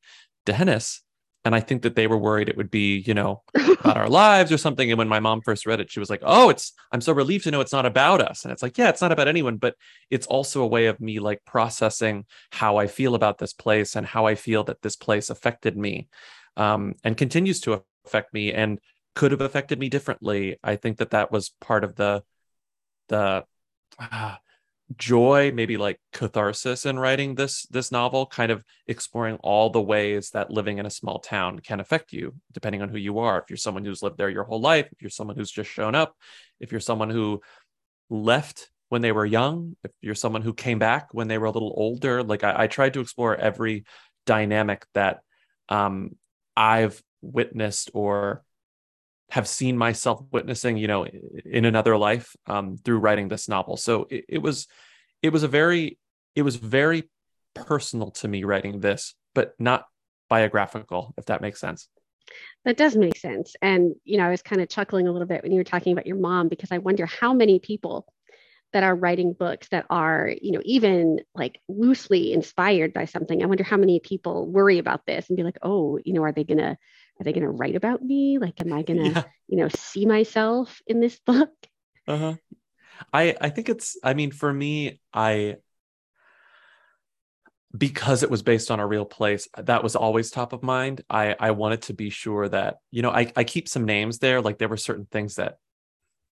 D'Hanis, 0.47 1.03
and 1.45 1.55
I 1.55 1.61
think 1.61 1.83
that 1.83 1.95
they 1.95 2.07
were 2.07 2.19
worried 2.19 2.49
it 2.49 2.57
would 2.57 2.71
be, 2.71 2.99
you 2.99 3.15
know, 3.15 3.43
about 3.55 3.97
our 3.97 4.09
lives 4.25 4.53
or 4.53 4.59
something. 4.59 4.91
And 4.91 4.99
when 4.99 5.09
my 5.09 5.21
mom 5.21 5.41
first 5.41 5.67
read 5.67 5.81
it, 5.81 5.91
she 5.91 6.01
was 6.01 6.11
like, 6.11 6.23
"Oh, 6.23 6.51
it's 6.51 6.73
I'm 6.93 7.01
so 7.01 7.13
relieved 7.13 7.45
to 7.45 7.51
know 7.51 7.61
it's 7.61 7.73
not 7.73 7.87
about 7.87 8.21
us." 8.21 8.45
And 8.45 8.53
it's 8.53 8.63
like, 8.63 8.77
yeah, 8.77 8.89
it's 8.89 9.01
not 9.01 9.13
about 9.13 9.29
anyone, 9.29 9.57
but 9.57 9.75
it's 10.11 10.27
also 10.27 10.63
a 10.63 10.67
way 10.67 10.87
of 10.87 11.01
me 11.01 11.21
like 11.21 11.45
processing 11.45 12.27
how 12.53 12.77
I 12.77 12.87
feel 12.87 13.15
about 13.15 13.39
this 13.39 13.53
place 13.53 13.97
and 13.97 14.07
how 14.07 14.27
I 14.27 14.35
feel 14.35 14.65
that 14.65 14.83
this 14.83 14.97
place 14.97 15.31
affected 15.31 15.77
me, 15.77 16.09
um, 16.57 16.95
and 17.05 17.17
continues 17.17 17.61
to 17.61 17.83
affect 18.05 18.35
me. 18.35 18.53
And 18.53 18.81
could 19.19 19.33
have 19.33 19.41
affected 19.41 19.81
me 19.81 19.89
differently. 19.89 20.59
I 20.63 20.77
think 20.77 20.99
that 20.99 21.11
that 21.11 21.33
was 21.33 21.51
part 21.61 21.83
of 21.83 21.97
the 21.97 22.23
the 23.09 23.45
uh, 23.99 24.37
joy, 24.97 25.51
maybe 25.53 25.77
like 25.77 25.99
catharsis 26.13 26.87
in 26.87 27.01
writing 27.01 27.35
this 27.35 27.67
this 27.67 27.91
novel, 27.91 28.27
kind 28.27 28.53
of 28.53 28.63
exploring 28.87 29.35
all 29.43 29.71
the 29.71 29.83
ways 29.83 30.31
that 30.31 30.53
living 30.53 30.79
in 30.79 30.87
a 30.87 30.91
small 30.91 31.19
town 31.19 31.59
can 31.59 31.81
affect 31.81 32.13
you, 32.13 32.33
depending 32.53 32.81
on 32.81 32.91
who 32.91 32.97
you 32.97 33.19
are. 33.19 33.41
If 33.41 33.51
you're 33.51 33.57
someone 33.57 33.85
who's 33.85 34.05
lived 34.05 34.19
there 34.19 34.31
your 34.31 34.45
whole 34.45 34.61
life, 34.61 34.87
if 34.93 35.03
you're 35.03 35.11
someone 35.11 35.35
who's 35.35 35.51
just 35.51 35.69
shown 35.69 35.97
up, 35.97 36.15
if 36.61 36.71
you're 36.71 36.81
someone 36.81 37.11
who 37.11 37.41
left 38.09 38.71
when 38.89 39.03
they 39.03 39.11
were 39.11 39.27
young, 39.27 39.75
if 39.83 39.91
you're 40.01 40.15
someone 40.15 40.43
who 40.43 40.55
came 40.55 40.79
back 40.79 41.09
when 41.13 41.27
they 41.27 41.39
were 41.39 41.47
a 41.47 41.57
little 41.59 41.75
older, 41.77 42.23
like 42.23 42.45
I, 42.45 42.55
I 42.57 42.67
tried 42.69 42.95
to 42.95 43.01
explore 43.01 43.35
every 43.35 43.85
dynamic 44.27 44.87
that 44.95 45.23
um, 45.69 46.15
I've 46.57 47.03
witnessed 47.21 47.91
or 47.95 48.45
have 49.31 49.47
seen 49.47 49.77
myself 49.77 50.23
witnessing, 50.33 50.79
you 50.79 50.89
know, 50.89 51.07
in 51.45 51.65
another 51.65 51.97
life 51.97 52.35
um, 52.47 52.77
through 52.79 52.99
writing 52.99 53.29
this 53.29 53.49
novel. 53.49 53.77
So 53.77 54.07
it, 54.11 54.25
it 54.29 54.39
was, 54.39 54.67
it 55.23 55.33
was 55.33 55.43
a 55.43 55.49
very, 55.49 55.99
it 56.35 56.43
was 56.43 56.57
very 56.57 57.11
personal 57.55 58.11
to 58.13 58.29
me 58.29 58.45
writing 58.45 58.81
this, 58.81 59.15
but 59.35 59.53
not 59.59 59.85
biographical, 60.31 61.15
if 61.19 61.27
that 61.27 61.43
makes 61.43 61.61
sense. 61.61 61.89
That 62.65 62.77
does 62.77 62.97
make 62.97 63.17
sense. 63.17 63.55
And, 63.61 63.95
you 64.05 64.19
know, 64.19 64.25
I 64.25 64.31
was 64.31 64.43
kind 64.43 64.63
of 64.63 64.69
chuckling 64.69 65.09
a 65.09 65.13
little 65.13 65.29
bit 65.29 65.43
when 65.43 65.53
you 65.53 65.59
were 65.59 65.65
talking 65.65 65.93
about 65.93 66.07
your 66.07 66.17
mom, 66.17 66.49
because 66.49 66.73
I 66.73 66.79
wonder 66.79 67.07
how 67.07 67.33
many 67.35 67.59
people 67.59 68.07
that 68.73 68.83
are 68.83 68.95
writing 68.95 69.33
books 69.33 69.69
that 69.71 69.87
are, 69.89 70.31
you 70.43 70.53
know, 70.53 70.61
even 70.65 71.21
like 71.35 71.61
loosely 71.69 72.35
inspired 72.35 72.93
by 72.93 73.07
something. 73.07 73.43
I 73.43 73.47
wonder 73.47 73.65
how 73.65 73.79
many 73.79 73.99
people 73.99 74.47
worry 74.47 74.79
about 74.79 75.07
this 75.07 75.29
and 75.29 75.37
be 75.37 75.43
like, 75.43 75.59
oh, 75.63 75.99
you 76.05 76.13
know, 76.13 76.23
are 76.23 76.33
they 76.33 76.45
going 76.45 76.59
to, 76.59 76.77
are 77.21 77.25
they 77.25 77.33
going 77.33 77.45
to 77.45 77.51
write 77.51 77.77
about 77.77 78.03
me? 78.03 78.39
Like, 78.39 78.61
am 78.61 78.73
I 78.73 78.83
going 78.83 78.99
to, 79.05 79.11
yeah. 79.11 79.23
you 79.49 79.57
know, 79.57 79.69
see 79.69 80.07
myself 80.07 80.81
in 80.87 81.01
this 81.01 81.19
book? 81.19 81.51
Uh 82.07 82.17
huh. 82.17 82.35
I, 83.13 83.37
I 83.39 83.51
think 83.51 83.69
it's, 83.69 83.99
I 84.03 84.15
mean, 84.15 84.31
for 84.31 84.51
me, 84.51 84.99
I, 85.13 85.57
because 87.77 88.23
it 88.23 88.31
was 88.31 88.43
based 88.43 88.71
on 88.71 88.81
a 88.81 88.87
real 88.87 89.05
place 89.05 89.47
that 89.59 89.83
was 89.83 89.95
always 89.95 90.31
top 90.31 90.53
of 90.55 90.63
mind 90.63 91.03
i 91.11 91.37
i 91.39 91.51
wanted 91.51 91.83
to 91.83 91.93
be 91.93 92.09
sure 92.09 92.49
that 92.49 92.77
you 92.91 93.03
know 93.03 93.11
i 93.11 93.31
i 93.37 93.45
keep 93.45 93.69
some 93.69 93.85
names 93.85 94.19
there 94.19 94.41
like 94.41 94.57
there 94.57 94.69
were 94.69 94.77
certain 94.77 95.07
things 95.11 95.35
that 95.35 95.59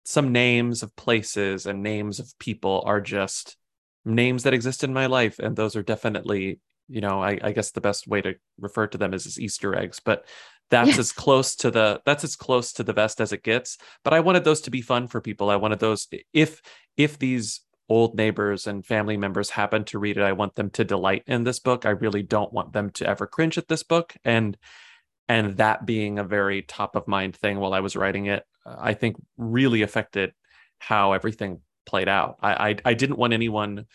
some 0.04 0.32
names 0.32 0.82
of 0.82 0.94
places 0.94 1.66
and 1.66 1.82
names 1.82 2.18
of 2.18 2.30
people 2.38 2.82
are 2.84 3.00
just 3.00 3.56
names 4.04 4.42
that 4.42 4.52
exist 4.52 4.84
in 4.84 4.92
my 4.92 5.06
life 5.06 5.38
and 5.38 5.56
those 5.56 5.76
are 5.76 5.82
definitely 5.82 6.60
you 6.92 7.00
know 7.00 7.22
i, 7.22 7.38
I 7.42 7.52
guess 7.52 7.70
the 7.70 7.80
best 7.80 8.06
way 8.06 8.20
to 8.22 8.34
refer 8.60 8.86
to 8.86 8.98
them 8.98 9.14
is 9.14 9.26
as 9.26 9.40
easter 9.40 9.76
eggs 9.76 10.00
but 10.00 10.26
that's 10.70 10.90
yes. 10.90 10.98
as 10.98 11.12
close 11.12 11.54
to 11.56 11.70
the 11.70 12.00
that's 12.06 12.24
as 12.24 12.34
close 12.34 12.72
to 12.74 12.82
the 12.82 12.94
best 12.94 13.20
as 13.20 13.32
it 13.32 13.42
gets 13.42 13.76
but 14.04 14.14
i 14.14 14.20
wanted 14.20 14.44
those 14.44 14.62
to 14.62 14.70
be 14.70 14.80
fun 14.80 15.06
for 15.06 15.20
people 15.20 15.50
i 15.50 15.56
wanted 15.56 15.80
those 15.80 16.08
if 16.32 16.62
if 16.96 17.18
these 17.18 17.60
old 17.88 18.14
neighbors 18.14 18.66
and 18.66 18.86
family 18.86 19.18
members 19.18 19.50
happen 19.50 19.84
to 19.84 19.98
read 19.98 20.16
it, 20.16 20.22
I 20.22 20.32
want 20.32 20.54
them 20.54 20.70
to 20.70 20.84
delight 20.84 21.24
in 21.26 21.44
this 21.44 21.58
book. 21.58 21.84
I 21.84 21.90
really 21.90 22.22
don't 22.22 22.52
want 22.52 22.72
them 22.72 22.88
to 22.92 23.06
ever 23.06 23.26
cringe 23.26 23.58
at 23.58 23.68
this 23.68 23.82
book. 23.82 24.14
And 24.24 24.56
and 25.28 25.56
that 25.58 25.84
being 25.86 26.18
a 26.18 26.24
very 26.24 26.62
top 26.62 26.96
of 26.96 27.06
mind 27.06 27.36
thing 27.36 27.58
while 27.58 27.74
I 27.74 27.80
was 27.80 27.94
writing 27.94 28.26
it, 28.26 28.44
uh, 28.66 28.76
I 28.78 28.94
think 28.94 29.16
really 29.36 29.82
affected 29.82 30.32
how 30.78 31.12
everything 31.12 31.60
played 31.86 32.08
out. 32.08 32.38
I, 32.42 32.70
I, 32.70 32.76
I 32.86 32.94
didn't 32.94 33.18
want 33.18 33.32
anyone 33.32 33.86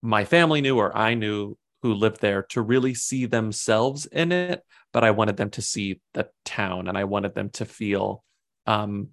my 0.00 0.24
family 0.24 0.60
knew 0.60 0.78
or 0.78 0.96
I 0.96 1.14
knew 1.14 1.56
who 1.82 1.94
lived 1.94 2.20
there 2.20 2.42
to 2.42 2.62
really 2.62 2.94
see 2.94 3.26
themselves 3.26 4.06
in 4.06 4.32
it, 4.32 4.62
but 4.92 5.04
I 5.04 5.12
wanted 5.12 5.36
them 5.36 5.50
to 5.50 5.62
see 5.62 6.00
the 6.14 6.28
town 6.44 6.88
and 6.88 6.98
I 6.98 7.04
wanted 7.04 7.34
them 7.34 7.50
to 7.50 7.64
feel 7.64 8.24
um, 8.66 9.10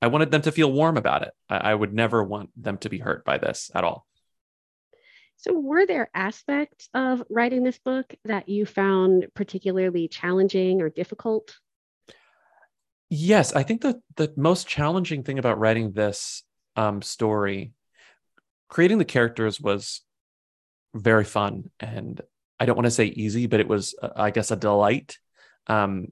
I 0.00 0.06
wanted 0.08 0.30
them 0.30 0.42
to 0.42 0.52
feel 0.52 0.72
warm 0.72 0.96
about 0.96 1.22
it. 1.22 1.32
I, 1.48 1.56
I 1.56 1.74
would 1.74 1.92
never 1.92 2.22
want 2.22 2.50
them 2.56 2.78
to 2.78 2.88
be 2.88 2.98
hurt 2.98 3.24
by 3.24 3.38
this 3.38 3.70
at 3.74 3.84
all. 3.84 4.06
So, 5.36 5.52
were 5.52 5.86
there 5.86 6.10
aspects 6.14 6.88
of 6.94 7.22
writing 7.30 7.62
this 7.62 7.78
book 7.78 8.12
that 8.24 8.48
you 8.48 8.66
found 8.66 9.28
particularly 9.34 10.08
challenging 10.08 10.82
or 10.82 10.88
difficult? 10.88 11.56
Yes, 13.08 13.54
I 13.54 13.62
think 13.62 13.82
that 13.82 13.96
the 14.16 14.32
most 14.36 14.66
challenging 14.66 15.22
thing 15.22 15.38
about 15.38 15.58
writing 15.58 15.92
this 15.92 16.42
um, 16.76 17.02
story, 17.02 17.72
creating 18.68 18.98
the 18.98 19.04
characters 19.04 19.60
was 19.60 20.02
very 20.94 21.24
fun. 21.24 21.70
And 21.80 22.20
I 22.58 22.66
don't 22.66 22.76
want 22.76 22.86
to 22.86 22.90
say 22.90 23.06
easy, 23.06 23.46
but 23.46 23.60
it 23.60 23.68
was, 23.68 23.94
uh, 24.00 24.10
I 24.16 24.30
guess, 24.30 24.50
a 24.50 24.56
delight. 24.56 25.18
Um, 25.66 26.08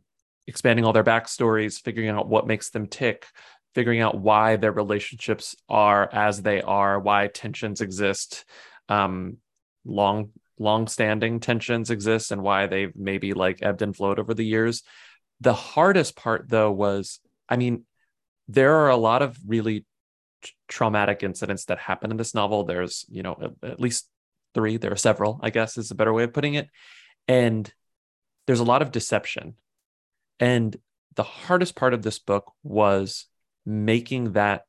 expanding 0.46 0.84
all 0.84 0.92
their 0.92 1.04
backstories, 1.04 1.80
figuring 1.80 2.08
out 2.08 2.28
what 2.28 2.46
makes 2.46 2.70
them 2.70 2.86
tick, 2.86 3.26
figuring 3.74 4.00
out 4.00 4.18
why 4.18 4.56
their 4.56 4.72
relationships 4.72 5.56
are 5.68 6.08
as 6.12 6.42
they 6.42 6.62
are, 6.62 6.98
why 6.98 7.26
tensions 7.26 7.80
exist, 7.80 8.44
um, 8.88 9.38
long 9.84 10.30
long 10.58 10.86
standing 10.88 11.40
tensions 11.40 11.90
exist, 11.90 12.30
and 12.30 12.42
why 12.42 12.66
they've 12.66 12.94
maybe 12.96 13.34
like 13.34 13.62
ebbed 13.62 13.82
and 13.82 13.94
flowed 13.94 14.18
over 14.18 14.34
the 14.34 14.46
years. 14.46 14.82
The 15.40 15.52
hardest 15.52 16.16
part, 16.16 16.48
though, 16.48 16.72
was 16.72 17.20
I 17.48 17.56
mean, 17.56 17.84
there 18.48 18.76
are 18.76 18.90
a 18.90 18.96
lot 18.96 19.22
of 19.22 19.36
really 19.46 19.84
traumatic 20.68 21.22
incidents 21.22 21.66
that 21.66 21.78
happen 21.78 22.10
in 22.10 22.16
this 22.16 22.34
novel. 22.34 22.64
There's, 22.64 23.04
you 23.08 23.22
know, 23.22 23.54
at 23.62 23.80
least 23.80 24.08
three. 24.56 24.78
There 24.78 24.92
are 24.92 24.96
several, 24.96 25.38
I 25.42 25.50
guess, 25.50 25.76
is 25.76 25.90
a 25.90 25.94
better 25.94 26.12
way 26.12 26.24
of 26.24 26.32
putting 26.32 26.54
it. 26.54 26.68
And 27.28 27.70
there's 28.46 28.60
a 28.60 28.64
lot 28.64 28.80
of 28.82 28.90
deception. 28.90 29.54
And 30.40 30.74
the 31.14 31.22
hardest 31.22 31.76
part 31.76 31.92
of 31.92 32.02
this 32.02 32.18
book 32.18 32.52
was 32.62 33.26
making 33.66 34.32
that 34.32 34.62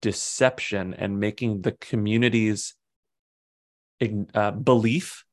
deception 0.00 0.94
and 0.94 1.20
making 1.20 1.60
the 1.60 1.72
community's 1.72 2.74
uh, 4.34 4.50
belief 4.52 5.24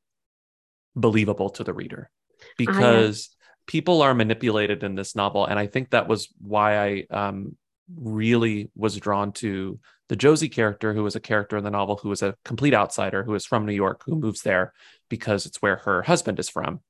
believable 0.96 1.50
to 1.50 1.64
the 1.64 1.74
reader 1.74 2.10
because 2.56 3.28
uh, 3.28 3.34
people 3.66 4.00
are 4.00 4.14
manipulated 4.14 4.82
in 4.82 4.94
this 4.94 5.14
novel 5.14 5.44
and 5.44 5.58
i 5.58 5.66
think 5.66 5.90
that 5.90 6.08
was 6.08 6.28
why 6.40 6.78
i 6.78 7.04
um, 7.10 7.56
really 7.96 8.70
was 8.74 8.96
drawn 8.96 9.32
to 9.32 9.78
the 10.08 10.16
josie 10.16 10.48
character 10.48 10.94
who 10.94 11.02
was 11.02 11.16
a 11.16 11.20
character 11.20 11.56
in 11.56 11.64
the 11.64 11.70
novel 11.70 11.96
who 11.96 12.08
was 12.08 12.22
a 12.22 12.34
complete 12.44 12.74
outsider 12.74 13.22
who 13.22 13.34
is 13.34 13.46
from 13.46 13.66
new 13.66 13.72
york 13.72 14.02
who 14.06 14.16
moves 14.16 14.42
there 14.42 14.72
because 15.08 15.46
it's 15.46 15.60
where 15.60 15.76
her 15.76 16.02
husband 16.02 16.38
is 16.38 16.48
from 16.48 16.80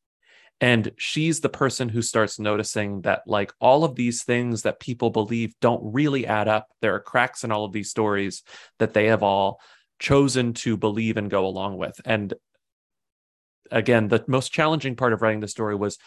and 0.60 0.92
she's 0.96 1.40
the 1.40 1.48
person 1.48 1.88
who 1.88 2.00
starts 2.00 2.38
noticing 2.38 3.02
that, 3.02 3.22
like, 3.26 3.52
all 3.60 3.84
of 3.84 3.96
these 3.96 4.22
things 4.22 4.62
that 4.62 4.80
people 4.80 5.10
believe 5.10 5.52
don't 5.60 5.92
really 5.92 6.26
add 6.26 6.48
up. 6.48 6.68
There 6.80 6.94
are 6.94 7.00
cracks 7.00 7.44
in 7.44 7.50
all 7.50 7.64
of 7.64 7.72
these 7.72 7.90
stories 7.90 8.42
that 8.78 8.94
they 8.94 9.06
have 9.06 9.22
all 9.22 9.60
chosen 9.98 10.54
to 10.54 10.76
believe 10.76 11.16
and 11.16 11.30
go 11.30 11.46
along 11.46 11.76
with. 11.76 12.00
And 12.04 12.32
again, 13.70 14.08
the 14.08 14.24
most 14.26 14.52
challenging 14.52 14.96
part 14.96 15.12
of 15.12 15.22
writing 15.22 15.40
the 15.40 15.48
story 15.48 15.74
was 15.74 15.98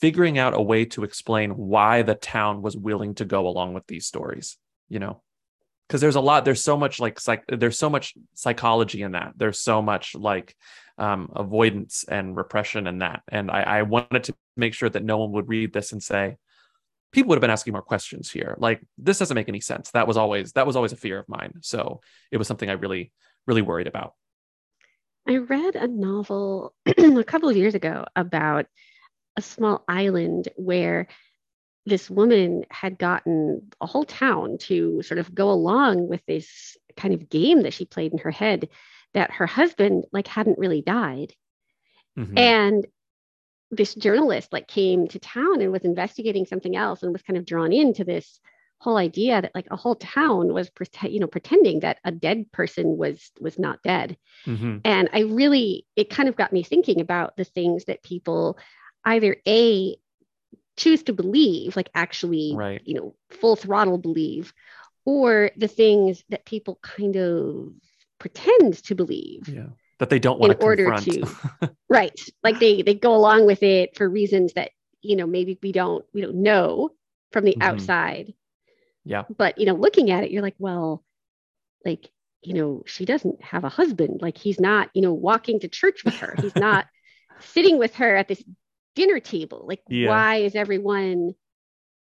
figuring 0.00 0.38
out 0.38 0.54
a 0.54 0.62
way 0.62 0.84
to 0.86 1.04
explain 1.04 1.50
why 1.50 2.02
the 2.02 2.14
town 2.14 2.62
was 2.62 2.76
willing 2.76 3.14
to 3.14 3.24
go 3.24 3.46
along 3.46 3.74
with 3.74 3.86
these 3.86 4.06
stories, 4.06 4.56
you 4.88 4.98
know? 4.98 5.22
Because 5.86 6.00
there's 6.00 6.16
a 6.16 6.20
lot, 6.20 6.44
there's 6.44 6.62
so 6.62 6.76
much 6.76 7.00
like 7.00 7.20
psych, 7.20 7.44
there's 7.48 7.78
so 7.78 7.90
much 7.90 8.14
psychology 8.34 9.02
in 9.02 9.12
that. 9.12 9.34
There's 9.36 9.60
so 9.60 9.82
much 9.82 10.14
like 10.14 10.56
um, 10.96 11.30
avoidance 11.34 12.04
and 12.08 12.36
repression 12.36 12.86
and 12.86 13.02
that. 13.02 13.22
And 13.28 13.50
I, 13.50 13.62
I 13.62 13.82
wanted 13.82 14.24
to 14.24 14.34
make 14.56 14.74
sure 14.74 14.88
that 14.88 15.04
no 15.04 15.18
one 15.18 15.32
would 15.32 15.48
read 15.48 15.72
this 15.72 15.92
and 15.92 16.02
say, 16.02 16.36
people 17.12 17.28
would 17.28 17.36
have 17.36 17.42
been 17.42 17.50
asking 17.50 17.72
more 17.72 17.82
questions 17.82 18.30
here. 18.30 18.56
Like 18.58 18.80
this 18.98 19.18
doesn't 19.18 19.34
make 19.34 19.48
any 19.48 19.60
sense. 19.60 19.90
That 19.90 20.08
was 20.08 20.16
always 20.16 20.52
that 20.52 20.66
was 20.66 20.76
always 20.76 20.92
a 20.92 20.96
fear 20.96 21.18
of 21.18 21.28
mine. 21.28 21.52
So 21.60 22.00
it 22.30 22.38
was 22.38 22.48
something 22.48 22.68
I 22.68 22.74
really 22.74 23.12
really 23.46 23.62
worried 23.62 23.86
about. 23.86 24.14
I 25.26 25.36
read 25.36 25.76
a 25.76 25.86
novel 25.86 26.74
a 26.86 27.24
couple 27.24 27.48
of 27.48 27.56
years 27.56 27.74
ago 27.74 28.04
about 28.16 28.66
a 29.36 29.42
small 29.42 29.84
island 29.88 30.48
where 30.56 31.08
this 31.86 32.10
woman 32.10 32.64
had 32.70 32.98
gotten 32.98 33.70
a 33.80 33.86
whole 33.86 34.04
town 34.04 34.58
to 34.58 35.02
sort 35.02 35.18
of 35.18 35.34
go 35.34 35.50
along 35.50 36.08
with 36.08 36.24
this 36.26 36.76
kind 36.96 37.14
of 37.14 37.28
game 37.28 37.62
that 37.62 37.72
she 37.72 37.84
played 37.84 38.12
in 38.12 38.18
her 38.18 38.30
head 38.30 38.68
that 39.14 39.32
her 39.32 39.46
husband 39.46 40.04
like 40.12 40.26
hadn't 40.26 40.58
really 40.58 40.82
died 40.82 41.32
mm-hmm. 42.18 42.38
and 42.38 42.86
this 43.70 43.94
journalist 43.94 44.52
like 44.52 44.68
came 44.68 45.08
to 45.08 45.18
town 45.18 45.60
and 45.60 45.72
was 45.72 45.82
investigating 45.82 46.44
something 46.44 46.76
else 46.76 47.02
and 47.02 47.12
was 47.12 47.22
kind 47.22 47.36
of 47.36 47.46
drawn 47.46 47.72
into 47.72 48.04
this 48.04 48.38
whole 48.82 48.96
idea 48.96 49.40
that 49.40 49.54
like 49.54 49.66
a 49.70 49.76
whole 49.76 49.94
town 49.94 50.52
was 50.52 50.70
you 51.04 51.20
know 51.20 51.26
pretending 51.26 51.80
that 51.80 51.98
a 52.04 52.10
dead 52.10 52.50
person 52.52 52.96
was 52.96 53.30
was 53.40 53.58
not 53.58 53.82
dead 53.84 54.16
mm-hmm. 54.44 54.78
and 54.84 55.08
i 55.12 55.20
really 55.20 55.86
it 55.94 56.10
kind 56.10 56.28
of 56.28 56.34
got 56.34 56.52
me 56.52 56.62
thinking 56.62 57.00
about 57.00 57.36
the 57.36 57.44
things 57.44 57.84
that 57.84 58.02
people 58.02 58.58
either 59.04 59.36
a 59.46 59.96
choose 60.76 61.02
to 61.04 61.12
believe 61.12 61.76
like 61.76 61.90
actually 61.94 62.54
right. 62.56 62.82
you 62.84 62.94
know 62.94 63.14
full 63.30 63.54
throttle 63.54 63.98
believe 63.98 64.52
or 65.04 65.50
the 65.56 65.68
things 65.68 66.24
that 66.28 66.44
people 66.44 66.78
kind 66.82 67.16
of 67.16 67.72
pretend 68.18 68.82
to 68.84 68.94
believe. 68.94 69.48
Yeah. 69.48 69.66
That 69.98 70.10
they 70.10 70.18
don't 70.18 70.40
want 70.40 70.52
in 70.52 70.58
to 70.58 70.64
order 70.64 70.90
confront. 70.92 71.60
to 71.60 71.76
right. 71.88 72.20
Like 72.42 72.58
they 72.58 72.82
they 72.82 72.94
go 72.94 73.14
along 73.14 73.46
with 73.46 73.62
it 73.62 73.96
for 73.96 74.08
reasons 74.08 74.54
that, 74.54 74.70
you 75.00 75.16
know, 75.16 75.26
maybe 75.26 75.58
we 75.62 75.72
don't 75.72 76.04
we 76.12 76.22
don't 76.22 76.36
know 76.36 76.90
from 77.30 77.44
the 77.44 77.52
mm-hmm. 77.52 77.62
outside. 77.62 78.34
Yeah. 79.04 79.24
But 79.36 79.58
you 79.58 79.66
know, 79.66 79.74
looking 79.74 80.10
at 80.10 80.24
it, 80.24 80.30
you're 80.30 80.42
like, 80.42 80.56
well, 80.58 81.04
like, 81.84 82.10
you 82.42 82.54
know, 82.54 82.82
she 82.86 83.04
doesn't 83.04 83.42
have 83.42 83.64
a 83.64 83.68
husband. 83.68 84.20
Like 84.22 84.38
he's 84.38 84.60
not, 84.60 84.90
you 84.94 85.02
know, 85.02 85.12
walking 85.12 85.60
to 85.60 85.68
church 85.68 86.04
with 86.04 86.14
her. 86.14 86.34
He's 86.40 86.56
not 86.56 86.86
sitting 87.40 87.78
with 87.78 87.94
her 87.96 88.16
at 88.16 88.28
this 88.28 88.42
dinner 88.94 89.20
table. 89.20 89.64
Like, 89.66 89.82
yeah. 89.88 90.08
why 90.08 90.36
is 90.36 90.54
everyone, 90.54 91.34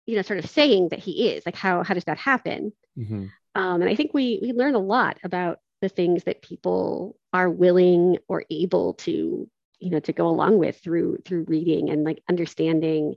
you 0.06 0.16
know, 0.16 0.22
sort 0.22 0.38
of 0.38 0.50
saying 0.50 0.90
that 0.90 0.98
he 0.98 1.28
is? 1.28 1.44
Like, 1.46 1.56
how 1.56 1.82
how 1.82 1.94
does 1.94 2.04
that 2.04 2.18
happen? 2.18 2.72
Mm-hmm. 2.98 3.26
Um, 3.54 3.82
and 3.82 3.90
I 3.90 3.94
think 3.94 4.12
we 4.14 4.38
we 4.42 4.52
learn 4.52 4.74
a 4.74 4.80
lot 4.80 5.18
about 5.24 5.58
the 5.80 5.88
things 5.88 6.24
that 6.24 6.42
people 6.42 7.18
are 7.32 7.50
willing 7.50 8.18
or 8.28 8.44
able 8.50 8.94
to 8.94 9.48
you 9.80 9.90
know 9.90 10.00
to 10.00 10.12
go 10.12 10.28
along 10.28 10.58
with 10.58 10.78
through 10.78 11.18
through 11.24 11.44
reading 11.48 11.90
and 11.90 12.04
like 12.04 12.22
understanding 12.28 13.16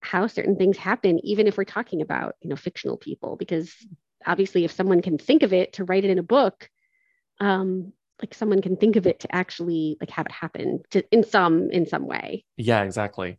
how 0.00 0.26
certain 0.26 0.56
things 0.56 0.76
happen 0.76 1.18
even 1.24 1.46
if 1.46 1.56
we're 1.56 1.64
talking 1.64 2.00
about 2.00 2.34
you 2.40 2.48
know 2.48 2.56
fictional 2.56 2.96
people 2.96 3.36
because 3.36 3.74
obviously 4.26 4.64
if 4.64 4.72
someone 4.72 5.02
can 5.02 5.18
think 5.18 5.42
of 5.42 5.52
it 5.52 5.72
to 5.72 5.84
write 5.84 6.04
it 6.04 6.10
in 6.10 6.18
a 6.18 6.22
book 6.22 6.70
um 7.40 7.92
like 8.20 8.34
someone 8.34 8.60
can 8.60 8.76
think 8.76 8.96
of 8.96 9.06
it 9.06 9.20
to 9.20 9.34
actually 9.34 9.96
like 10.00 10.10
have 10.10 10.26
it 10.26 10.32
happen 10.32 10.80
to 10.90 11.04
in 11.12 11.22
some 11.24 11.70
in 11.70 11.86
some 11.86 12.06
way. 12.06 12.44
Yeah 12.56 12.82
exactly. 12.82 13.38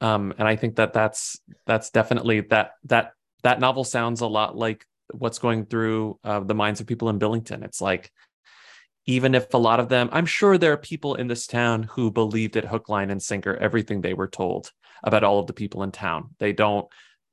Um 0.00 0.32
and 0.38 0.46
i 0.46 0.56
think 0.56 0.76
that 0.76 0.92
that's 0.92 1.38
that's 1.66 1.90
definitely 1.90 2.40
that 2.42 2.72
that 2.84 3.12
that 3.42 3.60
novel 3.60 3.84
sounds 3.84 4.20
a 4.20 4.26
lot 4.26 4.56
like 4.56 4.84
what's 5.12 5.38
going 5.38 5.66
through 5.66 6.18
uh, 6.22 6.40
the 6.40 6.54
minds 6.54 6.80
of 6.80 6.86
people 6.86 7.08
in 7.08 7.18
billington. 7.18 7.62
It's 7.62 7.80
like 7.80 8.10
even 9.06 9.34
if 9.34 9.52
a 9.54 9.58
lot 9.58 9.80
of 9.80 9.88
them 9.88 10.08
i'm 10.12 10.26
sure 10.26 10.56
there 10.56 10.72
are 10.72 10.76
people 10.76 11.14
in 11.14 11.26
this 11.26 11.46
town 11.46 11.82
who 11.82 12.10
believed 12.10 12.54
it 12.56 12.66
hook 12.66 12.88
line 12.88 13.10
and 13.10 13.22
sinker 13.22 13.56
everything 13.56 14.00
they 14.00 14.14
were 14.14 14.28
told 14.28 14.70
about 15.02 15.24
all 15.24 15.38
of 15.38 15.46
the 15.46 15.52
people 15.52 15.82
in 15.82 15.92
town. 15.92 16.34
They 16.38 16.52
don't 16.52 16.86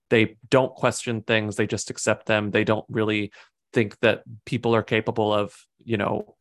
they 0.09 0.38
don't 0.50 0.74
question 0.74 1.21
things. 1.21 1.55
They 1.55 1.67
just 1.67 1.89
accept 1.89 2.27
them. 2.27 2.51
They 2.51 2.63
don't 2.63 2.86
really 2.89 3.31
think 3.74 4.00
that 4.00 4.24
people 4.45 4.74
are 4.75 4.83
capable 4.83 5.33
of 5.33 5.55
you 5.83 5.97
know 5.97 6.36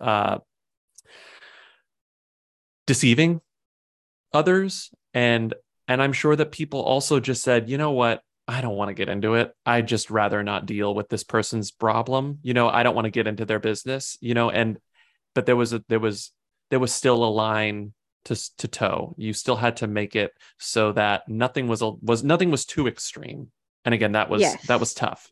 uh, 0.00 0.38
deceiving 2.86 3.40
others. 4.32 4.90
And 5.12 5.54
and 5.86 6.02
i'm 6.02 6.14
sure 6.14 6.34
that 6.34 6.50
people 6.50 6.80
also 6.80 7.20
just 7.20 7.42
said 7.42 7.68
you 7.68 7.78
know 7.78 7.92
what? 7.92 8.22
I 8.46 8.60
don't 8.60 8.76
want 8.76 8.90
to 8.90 8.94
get 8.94 9.08
into 9.08 9.34
it. 9.34 9.52
I 9.64 9.80
just 9.80 10.10
rather 10.10 10.42
not 10.42 10.66
deal 10.66 10.94
with 10.94 11.08
this 11.08 11.24
person's 11.24 11.70
problem. 11.70 12.38
You 12.42 12.54
know 12.54 12.68
i 12.68 12.82
don't 12.82 12.94
want 12.94 13.06
to 13.06 13.10
get 13.10 13.26
into 13.26 13.44
their 13.44 13.60
business. 13.60 14.18
You 14.20 14.34
know 14.34 14.50
and 14.50 14.78
but 15.34 15.46
there 15.46 15.56
was 15.56 15.72
a 15.72 15.84
there 15.88 16.00
was 16.00 16.32
there 16.70 16.80
was 16.80 16.92
still 16.92 17.22
a 17.24 17.26
line 17.26 17.92
to 18.24 18.56
to 18.56 18.68
toe 18.68 19.14
you 19.18 19.32
still 19.32 19.56
had 19.56 19.76
to 19.76 19.86
make 19.86 20.16
it 20.16 20.32
so 20.58 20.92
that 20.92 21.28
nothing 21.28 21.68
was 21.68 21.82
a, 21.82 21.90
was 22.02 22.24
nothing 22.24 22.50
was 22.50 22.64
too 22.64 22.86
extreme 22.86 23.48
and 23.84 23.94
again 23.94 24.12
that 24.12 24.30
was 24.30 24.40
yes. 24.40 24.66
that 24.66 24.80
was 24.80 24.94
tough 24.94 25.30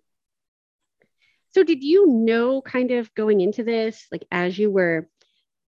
so 1.55 1.63
did 1.63 1.85
you 1.85 2.07
know 2.07 2.63
kind 2.63 2.91
of 2.91 3.15
going 3.15 3.41
into 3.41 3.63
this, 3.63 4.07
like 4.11 4.25
as 4.31 4.59
you 4.59 4.71
were, 4.71 5.09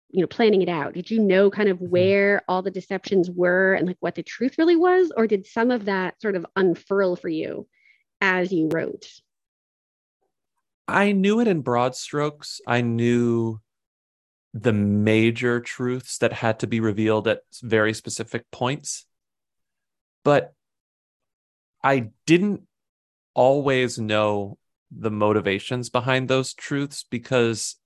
you 0.08 0.22
know, 0.22 0.26
planning 0.26 0.62
it 0.62 0.68
out, 0.68 0.94
did 0.94 1.10
you 1.10 1.20
know 1.20 1.50
kind 1.50 1.68
of 1.68 1.76
mm-hmm. 1.76 1.90
where 1.90 2.42
all 2.48 2.62
the 2.62 2.70
deceptions 2.70 3.30
were 3.30 3.74
and 3.74 3.86
like 3.86 3.98
what 4.00 4.14
the 4.14 4.22
truth 4.22 4.56
really 4.56 4.76
was? 4.76 5.12
Or 5.14 5.26
did 5.26 5.46
some 5.46 5.70
of 5.70 5.84
that 5.84 6.20
sort 6.22 6.36
of 6.36 6.46
unfurl 6.56 7.16
for 7.16 7.28
you 7.28 7.66
as 8.20 8.50
you 8.50 8.68
wrote? 8.72 9.06
I 10.88 11.12
knew 11.12 11.40
it 11.40 11.48
in 11.48 11.60
broad 11.60 11.94
strokes. 11.94 12.60
I 12.66 12.80
knew 12.80 13.60
the 14.54 14.72
major 14.72 15.60
truths 15.60 16.18
that 16.18 16.32
had 16.32 16.60
to 16.60 16.68
be 16.68 16.78
revealed 16.78 17.26
at 17.26 17.40
very 17.60 17.92
specific 17.92 18.48
points. 18.52 19.04
But 20.22 20.54
I 21.82 22.10
didn't 22.24 22.62
always 23.34 23.98
know 23.98 24.56
the 24.96 25.10
motivations 25.10 25.90
behind 25.90 26.28
those 26.28 26.54
truths 26.54 27.04
because 27.10 27.76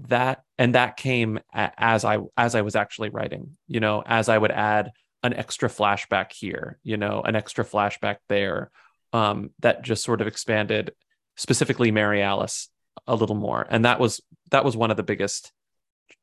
that 0.00 0.42
and 0.58 0.74
that 0.74 0.96
came 0.96 1.38
as 1.54 2.04
i 2.04 2.18
as 2.36 2.56
i 2.56 2.62
was 2.62 2.74
actually 2.74 3.08
writing 3.10 3.56
you 3.68 3.78
know 3.78 4.02
as 4.04 4.28
i 4.28 4.36
would 4.36 4.50
add 4.50 4.90
an 5.22 5.32
extra 5.32 5.68
flashback 5.68 6.32
here 6.32 6.78
you 6.82 6.96
know 6.96 7.22
an 7.22 7.36
extra 7.36 7.64
flashback 7.64 8.16
there 8.28 8.70
um 9.12 9.50
that 9.60 9.82
just 9.82 10.02
sort 10.02 10.20
of 10.20 10.26
expanded 10.26 10.92
specifically 11.36 11.92
mary 11.92 12.20
alice 12.20 12.68
a 13.06 13.14
little 13.14 13.36
more 13.36 13.64
and 13.70 13.84
that 13.84 14.00
was 14.00 14.20
that 14.50 14.64
was 14.64 14.76
one 14.76 14.90
of 14.90 14.96
the 14.96 15.02
biggest 15.04 15.52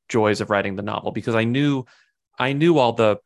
joys 0.10 0.42
of 0.42 0.50
writing 0.50 0.76
the 0.76 0.82
novel 0.82 1.12
because 1.12 1.36
i 1.36 1.44
knew 1.44 1.86
i 2.38 2.54
knew 2.54 2.78
all 2.78 2.94
the 2.94 3.20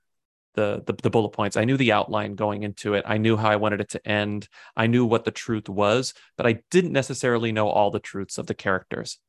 the, 0.56 0.84
the, 0.86 0.93
the 0.93 1.10
bullet 1.10 1.30
points. 1.30 1.58
I 1.58 1.65
knew 1.65 1.78
the 1.78 1.91
outline 1.91 2.36
going 2.36 2.63
into 2.63 2.93
it. 2.93 3.04
I 3.08 3.17
knew 3.17 3.38
how 3.38 3.50
I 3.50 3.56
wanted 3.56 3.82
it 3.82 3.89
to 3.89 4.08
end. 4.08 4.48
I 4.76 4.88
knew 4.88 5.06
what 5.06 5.26
the 5.26 5.32
truth 5.32 5.69
was, 5.69 6.13
but 6.38 6.46
I 6.46 6.62
didn't 6.72 6.91
necessarily 6.91 7.52
know 7.52 7.69
all 7.69 7.91
the 7.91 8.00
truths 8.00 8.38
of 8.38 8.48
the 8.48 8.54
characters 8.54 9.19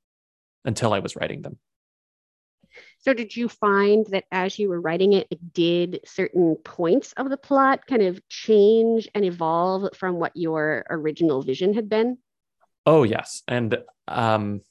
until 0.65 0.93
I 0.93 0.99
was 0.99 1.17
writing 1.17 1.43
them. 1.43 1.59
So, 2.99 3.15
did 3.15 3.37
you 3.37 3.49
find 3.49 4.05
that 4.07 4.25
as 4.33 4.59
you 4.59 4.69
were 4.69 4.81
writing 4.81 5.13
it, 5.13 5.29
it 5.31 5.53
did 5.53 6.01
certain 6.05 6.57
points 6.57 7.13
of 7.13 7.31
the 7.31 7.37
plot 7.37 7.87
kind 7.87 8.03
of 8.03 8.21
change 8.29 9.09
and 9.15 9.25
evolve 9.25 9.91
from 9.95 10.17
what 10.17 10.33
your 10.35 10.85
original 10.91 11.43
vision 11.43 11.75
had 11.75 11.89
been? 11.89 12.19
Oh 12.85 13.05
yes, 13.05 13.43
and 13.47 13.79
um, 14.09 14.63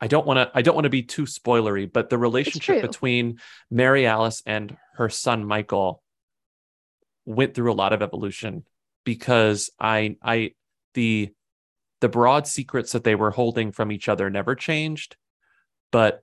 I 0.00 0.06
don't 0.06 0.26
want 0.26 0.38
to 0.38 0.50
I 0.56 0.62
don't 0.62 0.74
want 0.74 0.84
to 0.84 0.90
be 0.90 1.02
too 1.02 1.24
spoilery, 1.24 1.90
but 1.92 2.08
the 2.08 2.18
relationship 2.18 2.82
between 2.82 3.40
Mary 3.70 4.06
Alice 4.06 4.42
and 4.46 4.76
her 4.94 5.08
son 5.08 5.44
Michael 5.44 6.02
went 7.24 7.54
through 7.54 7.72
a 7.72 7.74
lot 7.74 7.92
of 7.92 8.02
evolution 8.02 8.64
because 9.04 9.70
I 9.78 10.16
I 10.22 10.52
the 10.94 11.32
the 12.00 12.08
broad 12.08 12.46
secrets 12.46 12.92
that 12.92 13.02
they 13.02 13.16
were 13.16 13.32
holding 13.32 13.72
from 13.72 13.90
each 13.90 14.08
other 14.08 14.30
never 14.30 14.54
changed, 14.54 15.16
but 15.90 16.22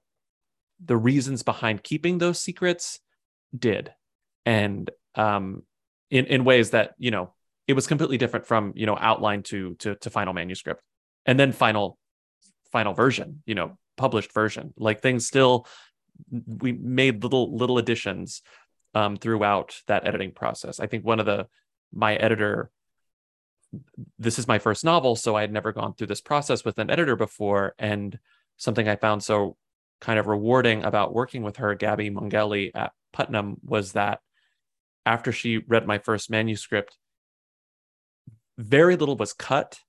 the 0.84 0.98
reasons 0.98 1.44
behind 1.44 1.84
keeping 1.84 2.18
those 2.18 2.40
secrets 2.40 3.00
did. 3.58 3.94
And 4.46 4.90
um 5.16 5.64
in 6.10 6.26
in 6.28 6.46
ways 6.46 6.72
that, 6.72 6.96
you 6.98 7.12
know, 7.12 7.34
it 7.68 7.74
was 7.74 7.88
completely 7.88 8.18
different 8.18 8.46
from, 8.46 8.74
you 8.76 8.86
know, 8.86 8.98
outline 9.00 9.44
to 9.44 9.76
to 9.76 9.96
to 9.96 10.10
final 10.10 10.34
manuscript. 10.34 10.82
And 11.26 11.38
then 11.40 11.52
final 11.52 11.98
final 12.76 12.94
version, 12.94 13.42
you 13.46 13.56
know, 13.56 13.78
published 13.96 14.34
version. 14.34 14.74
Like 14.76 15.02
things 15.02 15.26
still 15.26 15.66
we 16.46 16.74
made 16.74 17.24
little 17.24 17.56
little 17.56 17.78
additions 17.78 18.42
um, 18.94 19.16
throughout 19.16 19.78
that 19.88 20.06
editing 20.06 20.34
process. 20.34 20.82
I 20.82 20.88
think 20.88 21.06
one 21.06 21.22
of 21.22 21.26
the 21.26 21.48
my 21.94 22.16
editor 22.16 22.70
this 24.20 24.38
is 24.40 24.46
my 24.46 24.60
first 24.60 24.84
novel 24.84 25.16
so 25.16 25.36
I 25.36 25.42
had 25.42 25.54
never 25.54 25.72
gone 25.72 25.94
through 25.94 26.08
this 26.08 26.20
process 26.20 26.66
with 26.66 26.78
an 26.80 26.90
editor 26.90 27.16
before 27.16 27.76
and 27.80 28.20
something 28.58 28.90
I 28.90 28.98
found 28.98 29.24
so 29.24 29.56
kind 30.02 30.20
of 30.20 30.28
rewarding 30.28 30.84
about 30.84 31.14
working 31.14 31.44
with 31.44 31.58
her 31.58 31.76
Gabby 31.76 32.10
Mongelli 32.10 32.72
at 32.76 32.92
Putnam 33.14 33.56
was 33.64 33.94
that 33.94 34.20
after 35.06 35.32
she 35.32 35.60
read 35.60 35.88
my 35.88 35.98
first 35.98 36.30
manuscript 36.30 36.98
very 38.58 38.98
little 38.98 39.18
was 39.18 39.34
cut 39.34 39.80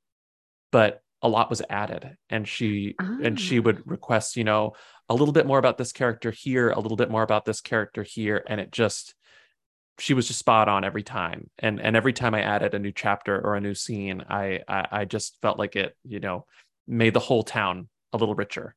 but 0.70 1.03
a 1.22 1.29
lot 1.29 1.50
was 1.50 1.62
added 1.70 2.16
and 2.29 2.46
she 2.46 2.94
and 2.98 3.40
she 3.40 3.59
would 3.59 3.79
ah. 3.79 3.83
request 3.87 4.37
you 4.37 4.44
know 4.44 4.72
a 5.09 5.14
little 5.14 5.33
bit 5.33 5.46
more 5.46 5.59
about 5.59 5.79
this 5.79 5.92
character 5.92 6.31
here 6.31 6.70
a 6.70 6.81
little 6.81 6.96
bit 6.96 7.11
more 7.11 7.22
about 7.22 7.44
this 7.44 7.61
character 7.61 8.02
here 8.02 8.44
and 8.48 8.61
it 8.61 8.70
just 8.70 9.14
she 9.98 10.14
was 10.14 10.26
just 10.26 10.38
spot 10.38 10.68
on 10.68 10.85
every 10.85 11.02
time. 11.02 11.48
And 11.59 11.81
and 11.81 11.96
every 11.96 12.12
time 12.12 12.35
i 12.35 12.42
added 12.42 12.74
a 12.74 12.79
new 12.79 12.92
chapter 12.92 13.40
or 13.40 13.55
a 13.55 13.61
new 13.61 13.74
scene 13.74 14.22
i 14.29 14.61
i, 14.68 14.87
I 14.92 15.05
just 15.05 15.40
felt 15.40 15.59
like 15.59 15.76
it 15.76 15.96
you 16.05 16.20
know 16.20 16.46
made 16.87 17.14
the 17.14 17.20
whole 17.20 17.42
town 17.42 17.88
a 18.12 18.16
little 18.16 18.35
richer. 18.35 18.74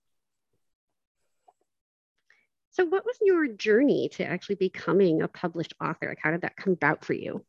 So 2.72 2.86
what 2.86 3.06
was 3.06 3.18
your 3.22 3.48
journey 3.48 4.10
to 4.14 4.26
actually 4.26 4.56
becoming 4.56 5.22
a 5.22 5.28
published 5.28 5.74
author? 5.82 6.08
Like 6.08 6.20
how 6.22 6.32
did 6.32 6.42
that 6.42 6.56
come 6.56 6.74
about 6.74 7.04
for 7.04 7.14
you? 7.14 7.46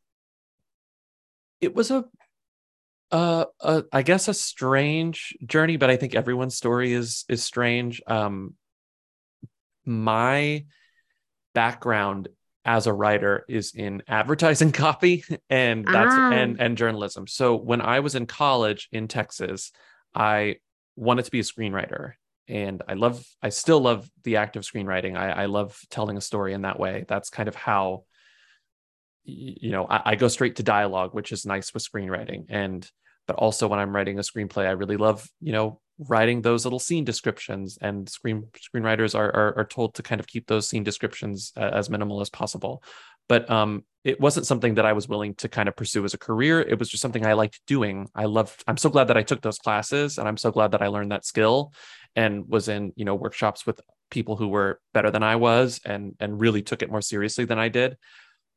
It 1.60 1.74
was 1.74 1.90
a 1.90 2.06
uh, 3.12 3.46
uh, 3.60 3.82
I 3.92 4.02
guess 4.02 4.28
a 4.28 4.34
strange 4.34 5.36
journey, 5.44 5.76
but 5.76 5.90
I 5.90 5.96
think 5.96 6.14
everyone's 6.14 6.56
story 6.56 6.92
is 6.92 7.24
is 7.28 7.42
strange. 7.42 8.00
Um, 8.06 8.54
my 9.84 10.64
background 11.54 12.28
as 12.64 12.86
a 12.86 12.92
writer 12.92 13.44
is 13.48 13.72
in 13.74 14.02
advertising 14.06 14.70
copy 14.86 15.24
and 15.48 15.84
that's 15.86 16.12
ah. 16.12 16.30
and 16.32 16.60
and 16.60 16.76
journalism. 16.76 17.26
So 17.26 17.56
when 17.56 17.80
I 17.80 18.00
was 18.00 18.14
in 18.14 18.26
college 18.26 18.88
in 18.92 19.08
Texas, 19.08 19.72
I 20.14 20.56
wanted 20.96 21.24
to 21.24 21.30
be 21.30 21.40
a 21.40 21.44
screenwriter 21.44 22.12
and 22.46 22.82
I 22.86 22.94
love 22.94 23.24
I 23.42 23.48
still 23.48 23.80
love 23.80 24.08
the 24.24 24.36
act 24.36 24.56
of 24.56 24.62
screenwriting. 24.64 25.16
I, 25.16 25.30
I 25.30 25.46
love 25.46 25.78
telling 25.90 26.16
a 26.16 26.20
story 26.20 26.52
in 26.52 26.62
that 26.62 26.78
way. 26.78 27.04
That's 27.08 27.30
kind 27.30 27.48
of 27.48 27.54
how 27.54 28.04
you 29.30 29.70
know 29.70 29.86
I, 29.88 30.02
I 30.06 30.14
go 30.16 30.28
straight 30.28 30.56
to 30.56 30.62
dialogue, 30.62 31.14
which 31.14 31.32
is 31.32 31.46
nice 31.46 31.72
with 31.72 31.82
screenwriting. 31.84 32.46
And 32.48 32.88
but 33.26 33.36
also 33.36 33.68
when 33.68 33.78
I'm 33.78 33.94
writing 33.94 34.18
a 34.18 34.22
screenplay, 34.22 34.66
I 34.66 34.72
really 34.72 34.96
love, 34.96 35.28
you 35.40 35.52
know, 35.52 35.80
writing 36.08 36.42
those 36.42 36.64
little 36.64 36.78
scene 36.78 37.04
descriptions 37.04 37.78
and 37.80 38.08
screen 38.08 38.48
screenwriters 38.58 39.14
are, 39.14 39.30
are, 39.34 39.58
are 39.58 39.64
told 39.64 39.94
to 39.94 40.02
kind 40.02 40.20
of 40.20 40.26
keep 40.26 40.46
those 40.46 40.68
scene 40.68 40.82
descriptions 40.82 41.52
uh, 41.56 41.70
as 41.72 41.90
minimal 41.90 42.20
as 42.20 42.30
possible. 42.30 42.82
But 43.28 43.48
um, 43.48 43.84
it 44.02 44.18
wasn't 44.18 44.46
something 44.46 44.74
that 44.74 44.86
I 44.86 44.94
was 44.94 45.06
willing 45.06 45.34
to 45.36 45.48
kind 45.48 45.68
of 45.68 45.76
pursue 45.76 46.04
as 46.04 46.14
a 46.14 46.18
career. 46.18 46.60
It 46.60 46.78
was 46.78 46.88
just 46.88 47.02
something 47.02 47.24
I 47.24 47.34
liked 47.34 47.60
doing. 47.66 48.08
I 48.14 48.24
loved, 48.24 48.64
I'm 48.66 48.78
so 48.78 48.90
glad 48.90 49.08
that 49.08 49.16
I 49.16 49.22
took 49.22 49.42
those 49.42 49.58
classes 49.58 50.18
and 50.18 50.26
I'm 50.26 50.38
so 50.38 50.50
glad 50.50 50.72
that 50.72 50.82
I 50.82 50.88
learned 50.88 51.12
that 51.12 51.24
skill 51.24 51.72
and 52.16 52.48
was 52.48 52.68
in, 52.68 52.92
you 52.96 53.04
know, 53.04 53.14
workshops 53.14 53.64
with 53.66 53.80
people 54.10 54.36
who 54.36 54.48
were 54.48 54.80
better 54.92 55.10
than 55.10 55.22
I 55.22 55.36
was 55.36 55.80
and 55.84 56.14
and 56.20 56.40
really 56.40 56.62
took 56.62 56.82
it 56.82 56.90
more 56.90 57.00
seriously 57.00 57.44
than 57.44 57.58
I 57.58 57.68
did. 57.68 57.96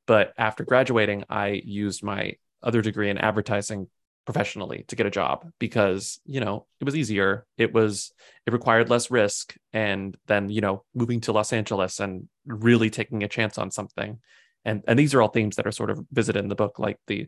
But 0.06 0.34
after 0.38 0.64
graduating, 0.64 1.24
I 1.30 1.62
used 1.64 2.04
my 2.04 2.34
other 2.62 2.82
degree 2.82 3.10
in 3.10 3.18
advertising 3.18 3.88
professionally 4.26 4.86
to 4.88 4.96
get 4.96 5.06
a 5.06 5.12
job 5.12 5.52
because 5.60 6.20
you 6.26 6.40
know 6.40 6.66
it 6.80 6.86
was 6.86 6.96
easier. 6.96 7.46
It 7.58 7.74
was 7.74 8.12
it 8.46 8.54
required 8.54 8.90
less 8.90 9.12
risk 9.12 9.56
and 9.74 10.16
then 10.28 10.50
you 10.50 10.62
know 10.62 10.84
moving 10.94 11.22
to 11.22 11.34
los 11.34 11.52
angeles 11.54 12.00
and 12.00 12.28
really 12.46 12.90
taking 12.90 13.24
a 13.24 13.28
chance 13.28 13.58
on 13.58 13.72
something. 13.72 14.20
And 14.66 14.84
and 14.88 14.98
these 14.98 15.14
are 15.14 15.22
all 15.22 15.28
themes 15.28 15.58
that 15.58 15.68
are 15.68 15.72
sort 15.72 15.90
of 15.90 16.06
visited 16.12 16.40
in 16.40 16.50
the 16.50 16.56
book 16.56 16.80
like 16.80 16.98
the 17.08 17.28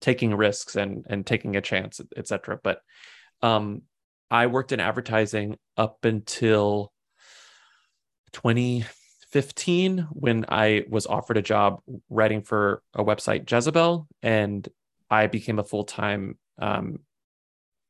taking 0.00 0.34
risks 0.34 0.76
and 0.76 1.04
and 1.08 1.26
taking 1.26 1.56
a 1.56 1.60
chance 1.60 2.00
etc 2.16 2.58
but 2.62 2.80
um 3.42 3.82
i 4.30 4.46
worked 4.46 4.72
in 4.72 4.80
advertising 4.80 5.56
up 5.76 6.04
until 6.04 6.92
2015 9.32 10.08
when 10.10 10.44
i 10.48 10.84
was 10.88 11.06
offered 11.06 11.36
a 11.36 11.42
job 11.42 11.80
writing 12.08 12.42
for 12.42 12.82
a 12.94 13.04
website 13.04 13.50
jezebel 13.50 14.06
and 14.22 14.68
I 15.10 15.26
became 15.26 15.58
a 15.58 15.64
full 15.64 15.84
time 15.84 16.38
um, 16.58 17.00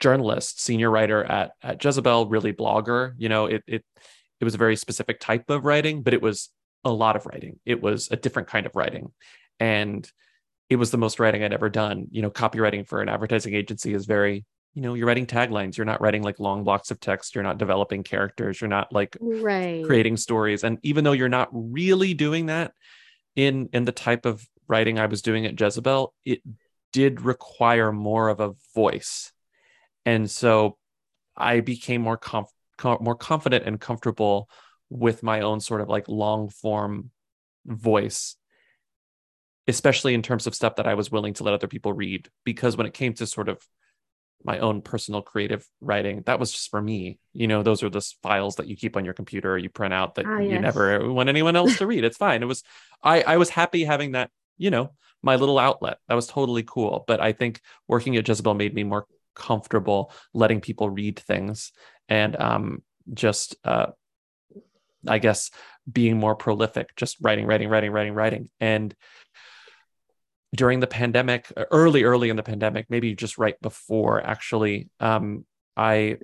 journalist, 0.00 0.60
senior 0.60 0.90
writer 0.90 1.22
at 1.22 1.52
at 1.62 1.84
Jezebel, 1.84 2.28
really 2.28 2.52
blogger. 2.52 3.12
You 3.18 3.28
know, 3.28 3.46
it 3.46 3.62
it 3.66 3.84
it 4.40 4.44
was 4.44 4.54
a 4.54 4.58
very 4.58 4.76
specific 4.76 5.20
type 5.20 5.50
of 5.50 5.64
writing, 5.64 6.02
but 6.02 6.14
it 6.14 6.22
was 6.22 6.48
a 6.84 6.90
lot 6.90 7.16
of 7.16 7.26
writing. 7.26 7.60
It 7.66 7.82
was 7.82 8.08
a 8.10 8.16
different 8.16 8.48
kind 8.48 8.64
of 8.64 8.74
writing, 8.74 9.12
and 9.60 10.10
it 10.70 10.76
was 10.76 10.90
the 10.90 10.98
most 10.98 11.20
writing 11.20 11.44
I'd 11.44 11.52
ever 11.52 11.68
done. 11.68 12.06
You 12.10 12.22
know, 12.22 12.30
copywriting 12.30 12.88
for 12.88 13.02
an 13.02 13.10
advertising 13.10 13.54
agency 13.54 13.92
is 13.92 14.06
very 14.06 14.46
you 14.74 14.82
know 14.82 14.94
you're 14.94 15.06
writing 15.06 15.26
taglines 15.26 15.76
you're 15.76 15.84
not 15.84 16.00
writing 16.00 16.22
like 16.22 16.38
long 16.38 16.64
blocks 16.64 16.90
of 16.90 17.00
text 17.00 17.34
you're 17.34 17.44
not 17.44 17.58
developing 17.58 18.02
characters 18.02 18.60
you're 18.60 18.68
not 18.68 18.92
like 18.92 19.16
right. 19.20 19.84
creating 19.84 20.16
stories 20.16 20.64
and 20.64 20.78
even 20.82 21.04
though 21.04 21.12
you're 21.12 21.28
not 21.28 21.48
really 21.52 22.14
doing 22.14 22.46
that 22.46 22.72
in 23.36 23.68
in 23.72 23.84
the 23.84 23.92
type 23.92 24.26
of 24.26 24.46
writing 24.68 24.98
i 24.98 25.06
was 25.06 25.22
doing 25.22 25.44
at 25.44 25.60
jezebel 25.60 26.14
it 26.24 26.40
did 26.92 27.20
require 27.22 27.92
more 27.92 28.28
of 28.28 28.40
a 28.40 28.54
voice. 28.74 29.32
And 30.04 30.30
so 30.30 30.76
I 31.36 31.60
became 31.60 32.02
more 32.02 32.16
conf- 32.16 32.52
more 32.82 33.14
confident 33.14 33.66
and 33.66 33.80
comfortable 33.80 34.48
with 34.88 35.22
my 35.22 35.42
own 35.42 35.60
sort 35.60 35.80
of 35.80 35.88
like 35.88 36.08
long 36.08 36.48
form 36.48 37.10
voice 37.66 38.36
especially 39.68 40.14
in 40.14 40.22
terms 40.22 40.48
of 40.48 40.54
stuff 40.54 40.76
that 40.76 40.88
I 40.88 40.94
was 40.94 41.12
willing 41.12 41.34
to 41.34 41.44
let 41.44 41.54
other 41.54 41.68
people 41.68 41.92
read 41.92 42.28
because 42.44 42.76
when 42.76 42.86
it 42.86 42.94
came 42.94 43.12
to 43.14 43.26
sort 43.26 43.48
of 43.48 43.62
my 44.44 44.58
own 44.58 44.80
personal 44.80 45.20
creative 45.20 45.66
writing 45.80 46.22
that 46.24 46.40
was 46.40 46.50
just 46.50 46.70
for 46.70 46.80
me 46.80 47.18
you 47.32 47.46
know 47.46 47.62
those 47.62 47.82
are 47.82 47.90
the 47.90 48.00
files 48.22 48.56
that 48.56 48.66
you 48.66 48.76
keep 48.76 48.96
on 48.96 49.04
your 49.04 49.14
computer 49.14 49.58
you 49.58 49.68
print 49.68 49.92
out 49.92 50.14
that 50.14 50.24
ah, 50.26 50.38
you 50.38 50.58
never 50.58 51.12
want 51.12 51.28
anyone 51.28 51.56
else 51.56 51.76
to 51.76 51.86
read 51.86 52.04
it's 52.04 52.16
fine 52.16 52.42
it 52.42 52.46
was 52.46 52.62
i 53.02 53.22
i 53.22 53.36
was 53.36 53.50
happy 53.50 53.84
having 53.84 54.12
that 54.12 54.30
you 54.56 54.70
know 54.70 54.90
my 55.22 55.36
little 55.36 55.58
outlet. 55.58 55.98
That 56.08 56.14
was 56.14 56.26
totally 56.26 56.62
cool. 56.62 57.04
But 57.06 57.20
I 57.20 57.32
think 57.32 57.60
working 57.88 58.16
at 58.16 58.26
Jezebel 58.26 58.54
made 58.54 58.74
me 58.74 58.84
more 58.84 59.06
comfortable 59.34 60.12
letting 60.34 60.60
people 60.60 60.90
read 60.90 61.18
things 61.18 61.72
and 62.08 62.38
um, 62.40 62.82
just, 63.12 63.56
uh, 63.64 63.86
I 65.06 65.18
guess, 65.18 65.50
being 65.90 66.18
more 66.18 66.34
prolific, 66.34 66.94
just 66.96 67.18
writing, 67.20 67.46
writing, 67.46 67.68
writing, 67.68 67.92
writing, 67.92 68.14
writing. 68.14 68.50
And 68.60 68.94
during 70.54 70.80
the 70.80 70.86
pandemic, 70.86 71.52
early, 71.70 72.02
early 72.02 72.30
in 72.30 72.36
the 72.36 72.42
pandemic, 72.42 72.86
maybe 72.88 73.14
just 73.14 73.38
right 73.38 73.60
before, 73.60 74.20
actually, 74.20 74.88
um, 74.98 75.44
I 75.76 76.18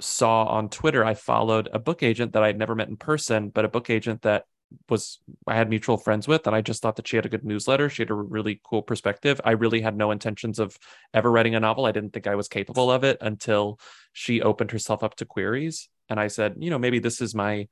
saw 0.00 0.44
on 0.44 0.68
Twitter, 0.68 1.04
I 1.04 1.14
followed 1.14 1.68
a 1.72 1.78
book 1.78 2.02
agent 2.02 2.32
that 2.32 2.42
I'd 2.42 2.58
never 2.58 2.74
met 2.74 2.88
in 2.88 2.96
person, 2.96 3.50
but 3.50 3.64
a 3.64 3.68
book 3.68 3.90
agent 3.90 4.22
that 4.22 4.44
was 4.88 5.20
I 5.46 5.54
had 5.54 5.70
mutual 5.70 5.96
friends 5.96 6.26
with, 6.26 6.46
and 6.46 6.56
I 6.56 6.60
just 6.60 6.82
thought 6.82 6.96
that 6.96 7.06
she 7.06 7.16
had 7.16 7.26
a 7.26 7.28
good 7.28 7.44
newsletter. 7.44 7.88
She 7.88 8.02
had 8.02 8.10
a 8.10 8.14
really 8.14 8.60
cool 8.64 8.82
perspective. 8.82 9.40
I 9.44 9.52
really 9.52 9.80
had 9.80 9.96
no 9.96 10.10
intentions 10.10 10.58
of 10.58 10.76
ever 11.12 11.30
writing 11.30 11.54
a 11.54 11.60
novel. 11.60 11.86
I 11.86 11.92
didn't 11.92 12.12
think 12.12 12.26
I 12.26 12.34
was 12.34 12.48
capable 12.48 12.90
of 12.90 13.04
it 13.04 13.18
until 13.20 13.78
she 14.12 14.42
opened 14.42 14.72
herself 14.72 15.04
up 15.04 15.14
to 15.16 15.24
queries. 15.24 15.88
And 16.08 16.18
I 16.18 16.26
said, 16.26 16.56
you 16.58 16.70
know, 16.70 16.78
maybe 16.78 16.98
this 16.98 17.20
is 17.20 17.34
my 17.34 17.68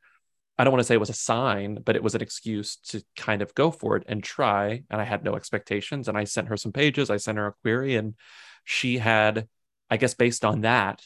I 0.63 0.65
don't 0.65 0.73
want 0.73 0.83
to 0.83 0.85
say 0.85 0.95
it 0.95 1.01
was 1.01 1.11
a 1.11 1.15
sign, 1.15 1.81
but 1.85 1.97
it 1.97 2.05
was 2.05 2.15
an 2.15 2.23
excuse 2.23 2.77
to 2.91 3.03
kind 3.17 3.43
of 3.43 3.53
go 3.53 3.73
for 3.73 3.97
it 3.97 4.05
and 4.07 4.23
try. 4.23 4.85
And 4.91 5.01
I 5.01 5.03
had 5.03 5.25
no 5.25 5.35
expectations. 5.35 6.07
And 6.07 6.17
I 6.17 6.23
sent 6.23 6.47
her 6.47 6.57
some 6.57 6.71
pages, 6.71 7.11
I 7.11 7.17
sent 7.17 7.37
her 7.37 7.49
a 7.49 7.53
query, 7.63 7.97
and 7.97 8.15
she 8.63 8.99
had, 8.99 9.49
I 9.91 9.97
guess, 9.97 10.15
based 10.15 10.45
on 10.45 10.61
that, 10.61 11.03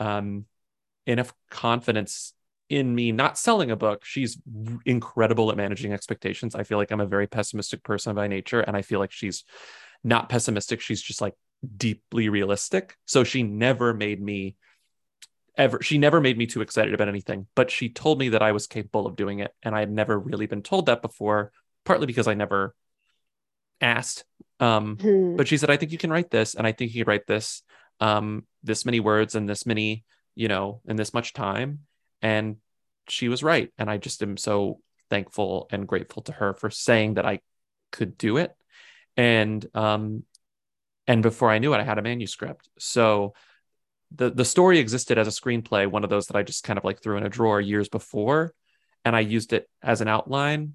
um, 0.00 0.44
enough 1.06 1.32
confidence 1.48 2.34
in 2.68 2.94
me 2.94 3.10
not 3.10 3.38
selling 3.38 3.70
a 3.70 3.76
book, 3.76 4.04
she's 4.04 4.36
incredible 4.84 5.50
at 5.50 5.56
managing 5.56 5.94
expectations. 5.94 6.54
I 6.54 6.64
feel 6.64 6.76
like 6.76 6.90
I'm 6.90 7.00
a 7.00 7.06
very 7.06 7.26
pessimistic 7.26 7.82
person 7.82 8.14
by 8.14 8.28
nature, 8.28 8.60
and 8.60 8.76
I 8.76 8.82
feel 8.82 9.00
like 9.00 9.12
she's 9.12 9.44
not 10.04 10.28
pessimistic. 10.28 10.82
She's 10.82 11.00
just 11.00 11.22
like 11.22 11.32
deeply 11.78 12.28
realistic. 12.28 12.98
So 13.06 13.24
she 13.24 13.42
never 13.42 13.94
made 13.94 14.20
me 14.20 14.56
ever, 15.58 15.82
she 15.82 15.98
never 15.98 16.20
made 16.20 16.38
me 16.38 16.46
too 16.46 16.62
excited 16.62 16.94
about 16.94 17.08
anything, 17.08 17.46
but 17.54 17.70
she 17.70 17.90
told 17.90 18.18
me 18.18 18.30
that 18.30 18.42
I 18.42 18.52
was 18.52 18.66
capable 18.66 19.06
of 19.06 19.16
doing 19.16 19.40
it. 19.40 19.52
And 19.62 19.74
I 19.74 19.80
had 19.80 19.90
never 19.90 20.18
really 20.18 20.46
been 20.46 20.62
told 20.62 20.86
that 20.86 21.02
before, 21.02 21.52
partly 21.84 22.06
because 22.06 22.28
I 22.28 22.34
never 22.34 22.74
asked. 23.80 24.24
Um, 24.60 24.96
hmm. 24.96 25.36
But 25.36 25.48
she 25.48 25.58
said, 25.58 25.70
I 25.70 25.76
think 25.76 25.92
you 25.92 25.98
can 25.98 26.10
write 26.10 26.30
this, 26.30 26.54
and 26.54 26.66
I 26.66 26.72
think 26.72 26.94
you 26.94 27.04
can 27.04 27.10
write 27.10 27.26
this, 27.26 27.62
um, 28.00 28.46
this 28.62 28.86
many 28.86 29.00
words 29.00 29.34
and 29.34 29.48
this 29.48 29.66
many, 29.66 30.04
you 30.34 30.48
know, 30.48 30.80
in 30.86 30.96
this 30.96 31.12
much 31.12 31.32
time 31.34 31.80
and 32.22 32.56
she 33.08 33.28
was 33.28 33.42
right 33.42 33.72
and 33.78 33.90
i 33.90 33.96
just 33.96 34.22
am 34.22 34.36
so 34.36 34.80
thankful 35.10 35.68
and 35.70 35.88
grateful 35.88 36.22
to 36.22 36.32
her 36.32 36.54
for 36.54 36.70
saying 36.70 37.14
that 37.14 37.26
i 37.26 37.40
could 37.90 38.18
do 38.18 38.36
it 38.36 38.52
and 39.16 39.66
um 39.74 40.22
and 41.06 41.22
before 41.22 41.50
i 41.50 41.58
knew 41.58 41.72
it 41.72 41.78
i 41.78 41.84
had 41.84 41.98
a 41.98 42.02
manuscript 42.02 42.68
so 42.78 43.32
the 44.14 44.30
the 44.30 44.44
story 44.44 44.78
existed 44.78 45.18
as 45.18 45.28
a 45.28 45.30
screenplay 45.30 45.86
one 45.86 46.04
of 46.04 46.10
those 46.10 46.26
that 46.26 46.36
i 46.36 46.42
just 46.42 46.64
kind 46.64 46.78
of 46.78 46.84
like 46.84 47.02
threw 47.02 47.16
in 47.16 47.26
a 47.26 47.28
drawer 47.28 47.60
years 47.60 47.88
before 47.88 48.54
and 49.04 49.14
i 49.14 49.20
used 49.20 49.52
it 49.52 49.68
as 49.82 50.00
an 50.00 50.08
outline. 50.08 50.74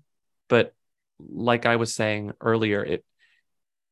But 0.49 0.73
like 1.19 1.65
i 1.65 1.75
was 1.75 1.93
saying 1.93 2.33
earlier 2.41 2.83
it 2.83 3.05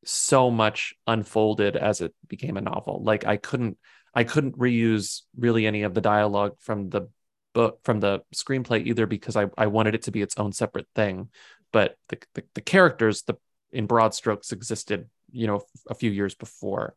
so 0.04 0.50
much 0.50 0.94
unfolded 1.06 1.76
as 1.76 2.00
it 2.00 2.12
became 2.26 2.56
a 2.56 2.60
novel. 2.60 3.02
Like 3.04 3.24
i 3.26 3.36
couldn't 3.36 3.78
i 4.14 4.24
couldn't 4.24 4.58
reuse 4.58 5.22
really 5.36 5.66
any 5.66 5.82
of 5.82 5.94
the 5.94 6.00
dialogue 6.00 6.56
from 6.58 6.90
the 6.90 7.08
book 7.54 7.80
from 7.84 8.00
the 8.00 8.22
screenplay 8.34 8.86
either 8.86 9.06
because 9.06 9.36
I, 9.36 9.46
I 9.56 9.66
wanted 9.66 9.94
it 9.94 10.02
to 10.02 10.10
be 10.10 10.22
its 10.22 10.38
own 10.38 10.52
separate 10.52 10.86
thing. 10.94 11.28
But 11.70 11.96
the, 12.08 12.18
the, 12.34 12.44
the 12.54 12.60
characters 12.60 13.22
the 13.22 13.36
in 13.70 13.86
broad 13.86 14.14
strokes 14.14 14.52
existed 14.52 15.08
you 15.30 15.46
know 15.46 15.62
a 15.88 15.94
few 15.94 16.10
years 16.10 16.34
before. 16.34 16.94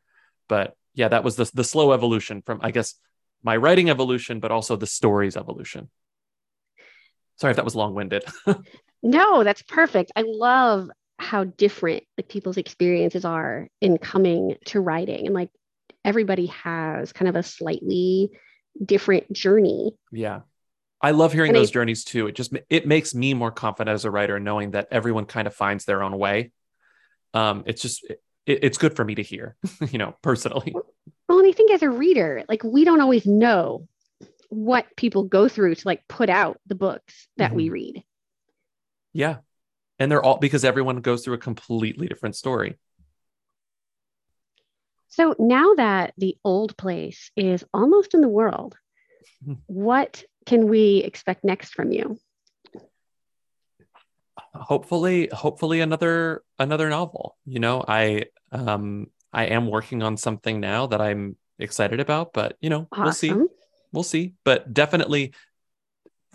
But 0.47 0.75
yeah 0.95 1.07
that 1.07 1.23
was 1.23 1.35
the, 1.35 1.49
the 1.53 1.63
slow 1.63 1.91
evolution 1.91 2.41
from 2.45 2.59
i 2.63 2.71
guess 2.71 2.95
my 3.43 3.55
writing 3.55 3.89
evolution 3.89 4.39
but 4.39 4.51
also 4.51 4.75
the 4.75 4.87
story's 4.87 5.37
evolution 5.37 5.89
sorry 7.37 7.51
if 7.51 7.57
that 7.57 7.65
was 7.65 7.75
long-winded 7.75 8.23
no 9.03 9.43
that's 9.43 9.61
perfect 9.61 10.11
i 10.15 10.23
love 10.25 10.89
how 11.17 11.43
different 11.43 12.03
like 12.17 12.27
people's 12.27 12.57
experiences 12.57 13.23
are 13.23 13.67
in 13.79 13.97
coming 13.97 14.55
to 14.65 14.81
writing 14.81 15.27
and 15.27 15.35
like 15.35 15.49
everybody 16.03 16.45
has 16.47 17.11
kind 17.11 17.27
of 17.27 17.35
a 17.35 17.43
slightly 17.43 18.29
different 18.83 19.31
journey. 19.31 19.91
Yeah. 20.11 20.41
I 21.01 21.11
love 21.11 21.33
hearing 21.33 21.49
and 21.49 21.57
those 21.57 21.71
I, 21.71 21.73
journeys 21.73 22.03
too. 22.03 22.27
It 22.27 22.35
just 22.35 22.53
it 22.69 22.87
makes 22.87 23.13
me 23.13 23.33
more 23.33 23.51
confident 23.51 23.93
as 23.93 24.05
a 24.05 24.11
writer 24.11 24.39
knowing 24.39 24.71
that 24.71 24.87
everyone 24.91 25.25
kind 25.25 25.47
of 25.47 25.53
finds 25.53 25.85
their 25.85 26.03
own 26.03 26.17
way. 26.17 26.51
Um, 27.33 27.63
it's 27.65 27.81
just 27.81 28.05
it, 28.45 28.59
it's 28.63 28.77
good 28.77 28.95
for 28.95 29.05
me 29.05 29.15
to 29.15 29.23
hear, 29.23 29.55
you 29.89 29.97
know, 29.97 30.15
personally. 30.21 30.73
Well, 31.27 31.39
and 31.39 31.47
I 31.47 31.51
think 31.51 31.71
as 31.71 31.81
a 31.81 31.89
reader, 31.89 32.43
like 32.47 32.63
we 32.63 32.83
don't 32.83 33.01
always 33.01 33.25
know 33.25 33.87
what 34.49 34.85
people 34.95 35.23
go 35.23 35.47
through 35.47 35.75
to 35.75 35.87
like 35.87 36.07
put 36.07 36.29
out 36.29 36.59
the 36.67 36.75
books 36.75 37.27
that 37.37 37.49
mm-hmm. 37.49 37.57
we 37.57 37.69
read. 37.69 38.03
Yeah. 39.13 39.37
And 39.97 40.11
they're 40.11 40.23
all 40.23 40.37
because 40.37 40.65
everyone 40.65 41.01
goes 41.01 41.23
through 41.23 41.35
a 41.35 41.39
completely 41.39 42.07
different 42.07 42.35
story. 42.35 42.77
So 45.09 45.35
now 45.39 45.73
that 45.75 46.13
the 46.17 46.37
old 46.43 46.75
place 46.75 47.31
is 47.37 47.63
almost 47.73 48.13
in 48.13 48.21
the 48.21 48.27
world, 48.27 48.75
what 49.65 50.23
can 50.45 50.67
we 50.67 50.97
expect 50.97 51.43
next 51.43 51.73
from 51.73 51.91
you? 51.91 52.17
Hopefully, 54.53 55.29
hopefully 55.31 55.81
another 55.81 56.43
another 56.59 56.89
novel. 56.89 57.37
You 57.45 57.59
know, 57.59 57.83
I 57.87 58.25
um 58.51 59.07
I 59.31 59.45
am 59.45 59.67
working 59.67 60.03
on 60.03 60.17
something 60.17 60.59
now 60.59 60.87
that 60.87 61.01
I'm 61.01 61.37
excited 61.59 61.99
about, 61.99 62.33
but 62.33 62.57
you 62.61 62.69
know, 62.69 62.87
awesome. 62.91 63.03
we'll 63.03 63.13
see. 63.13 63.53
We'll 63.91 64.03
see. 64.03 64.33
But 64.43 64.73
definitely 64.73 65.33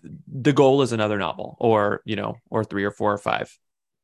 the 0.03 0.53
goal 0.53 0.83
is 0.83 0.93
another 0.93 1.19
novel 1.19 1.57
or, 1.59 2.01
you 2.05 2.17
know, 2.17 2.37
or 2.49 2.65
three 2.65 2.85
or 2.85 2.91
four 2.91 3.13
or 3.13 3.19
five. 3.19 3.57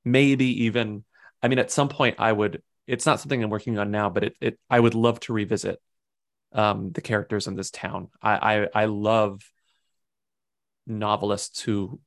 Maybe 0.05 0.65
even 0.65 1.05
I 1.43 1.49
mean 1.49 1.59
at 1.59 1.71
some 1.71 1.89
point 1.89 2.17
I 2.19 2.33
would 2.33 2.63
it's 2.87 3.07
not 3.07 3.21
something 3.21 3.43
I'm 3.43 3.51
working 3.51 3.79
on 3.79 3.91
now, 3.91 4.11
but 4.11 4.25
it, 4.25 4.37
it 4.41 4.59
I 4.71 4.79
would 4.79 4.95
love 4.95 5.21
to 5.21 5.33
revisit 5.33 5.81
um, 6.53 6.93
the 6.93 7.01
characters 7.01 7.47
in 7.47 7.57
this 7.57 7.71
town. 7.71 8.09
I, 8.23 8.33
I 8.35 8.69
I 8.75 8.85
love 8.87 9.43
novelists 10.87 11.61
who 11.61 12.01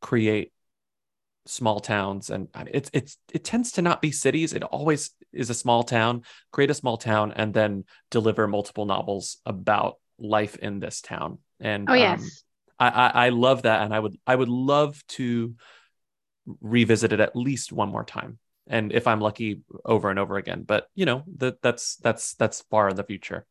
create 0.00 0.52
small 1.50 1.80
towns 1.80 2.30
and 2.30 2.48
it's 2.72 2.90
it's 2.92 3.18
it 3.32 3.44
tends 3.44 3.72
to 3.72 3.82
not 3.82 4.00
be 4.00 4.12
cities. 4.12 4.52
It 4.52 4.62
always 4.62 5.10
is 5.32 5.50
a 5.50 5.54
small 5.54 5.82
town 5.82 6.22
create 6.50 6.70
a 6.70 6.74
small 6.74 6.96
town 6.96 7.32
and 7.32 7.54
then 7.54 7.84
deliver 8.10 8.46
multiple 8.46 8.84
novels 8.84 9.38
about 9.46 9.96
life 10.18 10.56
in 10.56 10.80
this 10.80 11.00
town. 11.00 11.38
And 11.60 11.88
oh 11.90 11.94
yes. 11.94 12.20
Um, 12.20 12.30
I, 12.78 12.88
I 12.88 13.26
i 13.26 13.28
love 13.28 13.62
that 13.62 13.82
and 13.82 13.94
i 13.94 14.00
would 14.00 14.16
i 14.26 14.34
would 14.34 14.48
love 14.48 15.06
to 15.08 15.54
revisit 16.62 17.12
it 17.12 17.20
at 17.20 17.36
least 17.36 17.72
one 17.72 17.90
more 17.90 18.04
time 18.04 18.38
and 18.66 18.90
if 18.90 19.06
i'm 19.06 19.20
lucky 19.20 19.60
over 19.84 20.08
and 20.08 20.18
over 20.18 20.36
again. 20.36 20.62
But 20.62 20.88
you 20.94 21.04
know 21.04 21.24
that 21.36 21.60
that's 21.62 21.96
that's 21.96 22.34
that's 22.34 22.62
far 22.70 22.88
in 22.88 22.96
the 22.96 23.04
future. 23.04 23.44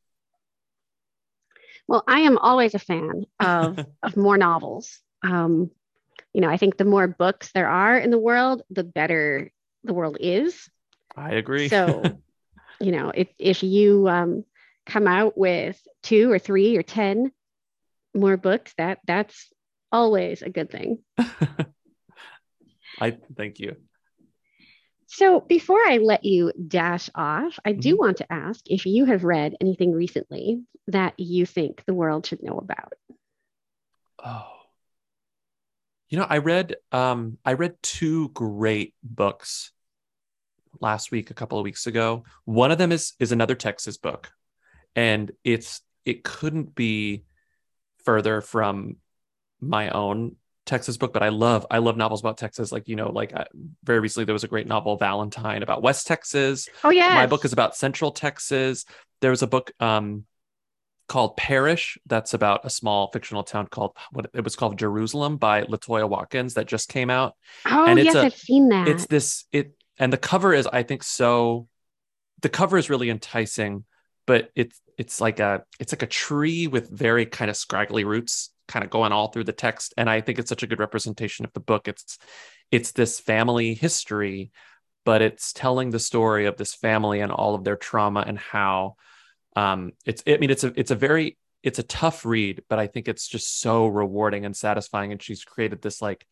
Well 1.88 2.04
i 2.08 2.22
am 2.22 2.38
always 2.38 2.74
a 2.74 2.80
fan 2.80 3.26
of 3.40 3.78
of 4.04 4.18
more 4.18 4.38
novels. 4.38 5.00
Um 5.24 5.72
you 6.34 6.42
know, 6.42 6.50
I 6.50 6.58
think 6.58 6.78
the 6.78 6.86
more 6.86 7.08
books 7.08 7.52
there 7.54 7.68
are 7.68 7.98
in 7.98 8.12
the 8.12 8.20
world, 8.20 8.62
the 8.70 8.84
better 8.84 9.52
the 9.84 9.94
world 9.94 10.18
is. 10.20 10.70
I 11.16 11.32
agree. 11.32 11.70
So, 11.70 12.04
you 12.80 12.92
know, 12.92 13.12
if 13.14 13.28
if 13.38 13.64
you 13.64 14.08
um, 14.08 14.46
come 14.86 15.08
out 15.08 15.38
with 15.38 15.80
two 16.04 16.32
or 16.32 16.40
three 16.40 16.78
or 16.78 16.84
ten 16.84 17.32
more 18.16 18.38
books, 18.38 18.74
that 18.78 19.00
that's 19.06 19.52
always 19.92 20.42
a 20.42 20.50
good 20.50 20.70
thing. 20.70 21.00
I 23.00 23.18
thank 23.36 23.60
you. 23.60 23.76
So, 25.08 25.40
before 25.40 25.80
I 25.80 25.98
let 25.98 26.24
you 26.24 26.52
dash 26.68 27.10
off, 27.16 27.58
I 27.66 27.72
do 27.72 27.94
mm-hmm. 27.94 28.00
want 28.00 28.18
to 28.18 28.32
ask 28.32 28.62
if 28.68 28.86
you 28.86 29.06
have 29.06 29.24
read 29.24 29.56
anything 29.60 29.92
recently 29.92 30.62
that 30.88 31.16
you 31.18 31.48
think 31.48 31.84
the 31.86 31.96
world 31.96 32.28
should 32.28 32.44
know 32.44 32.60
about. 32.60 32.94
Oh, 34.24 34.59
you 36.10 36.18
know, 36.18 36.26
I 36.28 36.40
read 36.40 36.76
um 36.92 37.38
I 37.46 37.54
read 37.54 37.76
two 37.82 38.30
great 38.30 38.94
books 39.04 39.72
last 40.80 41.12
week, 41.12 41.32
a 41.32 41.34
couple 41.34 41.58
of 41.58 41.64
weeks 41.64 41.88
ago. 41.88 42.24
One 42.46 42.72
of 42.72 42.78
them 42.78 42.92
is 42.92 43.14
is 43.20 43.32
another 43.32 43.56
Texas 43.56 43.98
book. 43.98 44.32
And 44.96 45.32
it's 45.44 45.82
it 46.06 46.24
couldn't 46.24 46.76
be 46.76 47.24
further 48.04 48.42
from 48.42 48.98
my 49.62 49.90
own 49.90 50.36
Texas 50.66 50.98
book, 50.98 51.14
but 51.14 51.24
I 51.24 51.30
love 51.30 51.66
I 51.70 51.80
love 51.80 51.98
novels 51.98 52.22
about 52.22 52.38
Texas. 52.38 52.72
Like 52.72 52.88
you 52.88 52.96
know, 52.96 53.12
like 53.12 53.34
I, 53.34 53.46
very 53.84 54.00
recently 54.00 54.26
there 54.26 54.34
was 54.34 54.44
a 54.44 54.48
great 54.48 54.68
novel 54.68 54.98
Valentine 54.98 55.64
about 55.64 55.82
West 55.82 56.08
Texas. 56.08 56.70
Oh 56.84 56.90
yeah, 56.90 57.16
my 57.16 57.28
book 57.28 57.46
is 57.46 57.54
about 57.54 57.76
Central 57.76 58.12
Texas. 58.12 58.86
There 59.22 59.32
was 59.32 59.42
a 59.42 59.48
book 59.48 59.72
um, 59.80 60.26
called 61.10 61.36
Perish. 61.36 61.98
That's 62.06 62.34
about 62.34 62.66
a 62.66 62.70
small 62.70 63.10
fictional 63.12 63.44
town 63.44 63.68
called 63.68 63.98
what 64.12 64.30
it 64.34 64.44
was 64.44 64.56
called 64.56 64.80
Jerusalem 64.80 65.38
by 65.38 65.64
Latoya 65.64 66.08
Watkins 66.08 66.54
that 66.54 66.68
just 66.68 66.88
came 66.88 67.10
out. 67.10 67.36
Oh 67.66 67.86
and 67.86 68.00
yes, 68.00 68.16
i 68.16 68.26
I've 68.26 68.36
seen 68.36 68.70
that. 68.70 68.88
It's 68.88 69.08
this 69.08 69.46
it 69.52 69.74
and 69.98 70.14
the 70.14 70.18
cover 70.18 70.54
is 70.54 70.68
I 70.68 70.84
think 70.84 71.04
so. 71.04 71.68
The 72.42 72.50
cover 72.50 72.78
is 72.78 72.90
really 72.90 73.10
enticing, 73.10 73.84
but 74.26 74.50
it's 74.56 74.80
it's 74.98 75.20
like 75.20 75.40
a 75.40 75.64
it's 75.80 75.92
like 75.92 76.04
a 76.04 76.08
tree 76.08 76.68
with 76.68 76.90
very 76.90 77.26
kind 77.26 77.50
of 77.50 77.58
scraggly 77.58 78.04
roots 78.04 78.52
kind 78.68 78.86
of 78.86 78.92
going 78.92 79.12
all 79.12 79.30
through 79.30 79.46
the 79.46 79.52
text 79.52 79.96
and 79.98 80.08
i 80.08 80.22
think 80.22 80.38
it's 80.38 80.50
such 80.50 80.62
a 80.62 80.68
good 80.68 80.78
representation 80.78 81.44
of 81.44 81.52
the 81.54 81.60
book 81.60 81.88
it's 81.88 82.20
it's 82.70 82.92
this 82.92 83.20
family 83.20 83.74
history 83.74 84.52
but 85.06 85.24
it's 85.24 85.54
telling 85.54 85.90
the 85.90 85.98
story 85.98 86.46
of 86.46 86.58
this 86.58 86.76
family 86.76 87.22
and 87.22 87.32
all 87.32 87.56
of 87.56 87.64
their 87.64 87.78
trauma 87.78 88.24
and 88.28 88.38
how 88.38 88.96
um, 89.56 89.94
it's 90.06 90.24
I 90.28 90.38
mean 90.38 90.50
it's 90.50 90.64
a 90.64 90.74
it's 90.76 90.92
a 90.92 90.96
very 90.96 91.38
it's 91.64 91.80
a 91.80 91.84
tough 91.84 92.26
read, 92.26 92.64
but 92.70 92.80
I 92.80 92.88
think 92.88 93.08
it's 93.08 93.28
just 93.28 93.60
so 93.60 93.88
rewarding 93.88 94.46
and 94.46 94.56
satisfying. 94.56 95.12
And 95.12 95.22
she's 95.22 95.44
created 95.44 95.82
this 95.82 96.02
like 96.02 96.26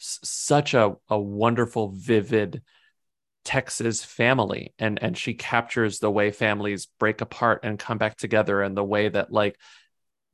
s- 0.00 0.20
such 0.22 0.74
a 0.74 0.96
a 1.08 1.18
wonderful, 1.18 1.88
vivid 1.88 2.62
Texas 3.44 4.04
family, 4.04 4.74
and 4.78 5.02
and 5.02 5.16
she 5.16 5.34
captures 5.34 5.98
the 5.98 6.10
way 6.10 6.30
families 6.30 6.86
break 6.98 7.20
apart 7.20 7.60
and 7.62 7.78
come 7.78 7.98
back 7.98 8.16
together, 8.16 8.62
and 8.62 8.76
the 8.76 8.84
way 8.84 9.08
that 9.08 9.32
like 9.32 9.56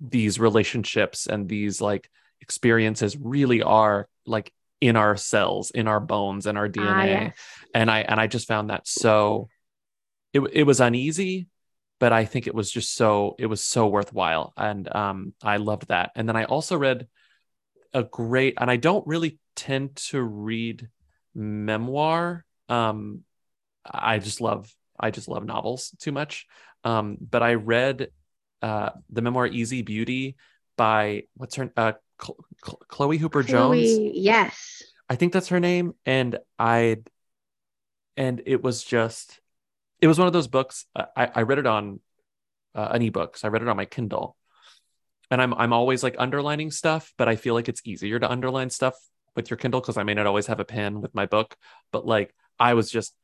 these 0.00 0.40
relationships 0.40 1.26
and 1.26 1.48
these 1.48 1.80
like 1.80 2.10
experiences 2.40 3.16
really 3.16 3.62
are 3.62 4.08
like 4.26 4.52
in 4.80 4.96
our 4.96 5.16
cells, 5.16 5.70
in 5.70 5.86
our 5.88 6.00
bones, 6.00 6.46
and 6.46 6.58
our 6.58 6.68
DNA. 6.68 7.30
Ah. 7.30 7.40
And 7.74 7.90
I 7.90 8.00
and 8.00 8.20
I 8.20 8.26
just 8.26 8.48
found 8.48 8.70
that 8.70 8.86
so 8.86 9.48
it 10.32 10.40
it 10.52 10.64
was 10.64 10.80
uneasy, 10.80 11.46
but 11.98 12.12
I 12.12 12.24
think 12.24 12.46
it 12.46 12.54
was 12.54 12.70
just 12.70 12.94
so 12.94 13.36
it 13.38 13.46
was 13.46 13.64
so 13.64 13.86
worthwhile, 13.86 14.52
and 14.56 14.94
um, 14.94 15.34
I 15.42 15.58
loved 15.58 15.88
that. 15.88 16.10
And 16.14 16.28
then 16.28 16.36
I 16.36 16.44
also 16.44 16.76
read 16.76 17.06
a 17.92 18.02
great, 18.02 18.54
and 18.58 18.70
I 18.70 18.76
don't 18.76 19.06
really 19.06 19.38
tend 19.56 19.96
to 19.96 20.22
read 20.22 20.88
memoir. 21.34 22.44
Um, 22.68 23.20
I 23.84 24.18
just 24.18 24.40
love 24.40 24.74
I 24.98 25.10
just 25.10 25.28
love 25.28 25.44
novels 25.44 25.94
too 25.98 26.12
much. 26.12 26.46
Um, 26.84 27.16
but 27.20 27.42
I 27.42 27.54
read 27.54 28.08
uh, 28.62 28.90
the 29.10 29.22
memoir 29.22 29.46
Easy 29.46 29.82
Beauty 29.82 30.36
by 30.76 31.24
what's 31.36 31.56
her 31.56 31.70
uh, 31.76 31.92
Chloe 32.18 33.18
Cooper 33.18 33.42
Jones. 33.42 33.98
Yes, 33.98 34.82
I 35.08 35.16
think 35.16 35.32
that's 35.32 35.48
her 35.48 35.60
name, 35.60 35.94
and 36.06 36.38
I 36.58 36.98
and 38.16 38.42
it 38.46 38.62
was 38.62 38.84
just 38.84 39.40
it 40.04 40.06
was 40.06 40.18
one 40.18 40.26
of 40.26 40.34
those 40.34 40.48
books. 40.48 40.84
Uh, 40.94 41.06
I, 41.16 41.30
I 41.36 41.42
read 41.42 41.58
it 41.58 41.66
on 41.66 41.98
uh, 42.74 42.88
an 42.90 43.00
ebook, 43.00 43.38
so 43.38 43.48
I 43.48 43.50
read 43.50 43.62
it 43.62 43.68
on 43.68 43.76
my 43.76 43.86
Kindle, 43.86 44.36
and 45.30 45.40
I'm 45.40 45.54
I'm 45.54 45.72
always 45.72 46.02
like 46.02 46.16
underlining 46.18 46.70
stuff, 46.70 47.14
but 47.16 47.26
I 47.26 47.36
feel 47.36 47.54
like 47.54 47.70
it's 47.70 47.80
easier 47.86 48.18
to 48.18 48.30
underline 48.30 48.68
stuff 48.68 48.94
with 49.34 49.48
your 49.48 49.56
Kindle 49.56 49.80
because 49.80 49.96
I 49.96 50.02
may 50.02 50.12
not 50.12 50.26
always 50.26 50.48
have 50.48 50.60
a 50.60 50.64
pen 50.64 51.00
with 51.00 51.14
my 51.14 51.24
book, 51.24 51.56
but 51.90 52.04
like 52.04 52.34
I 52.60 52.74
was 52.74 52.90
just 52.90 53.14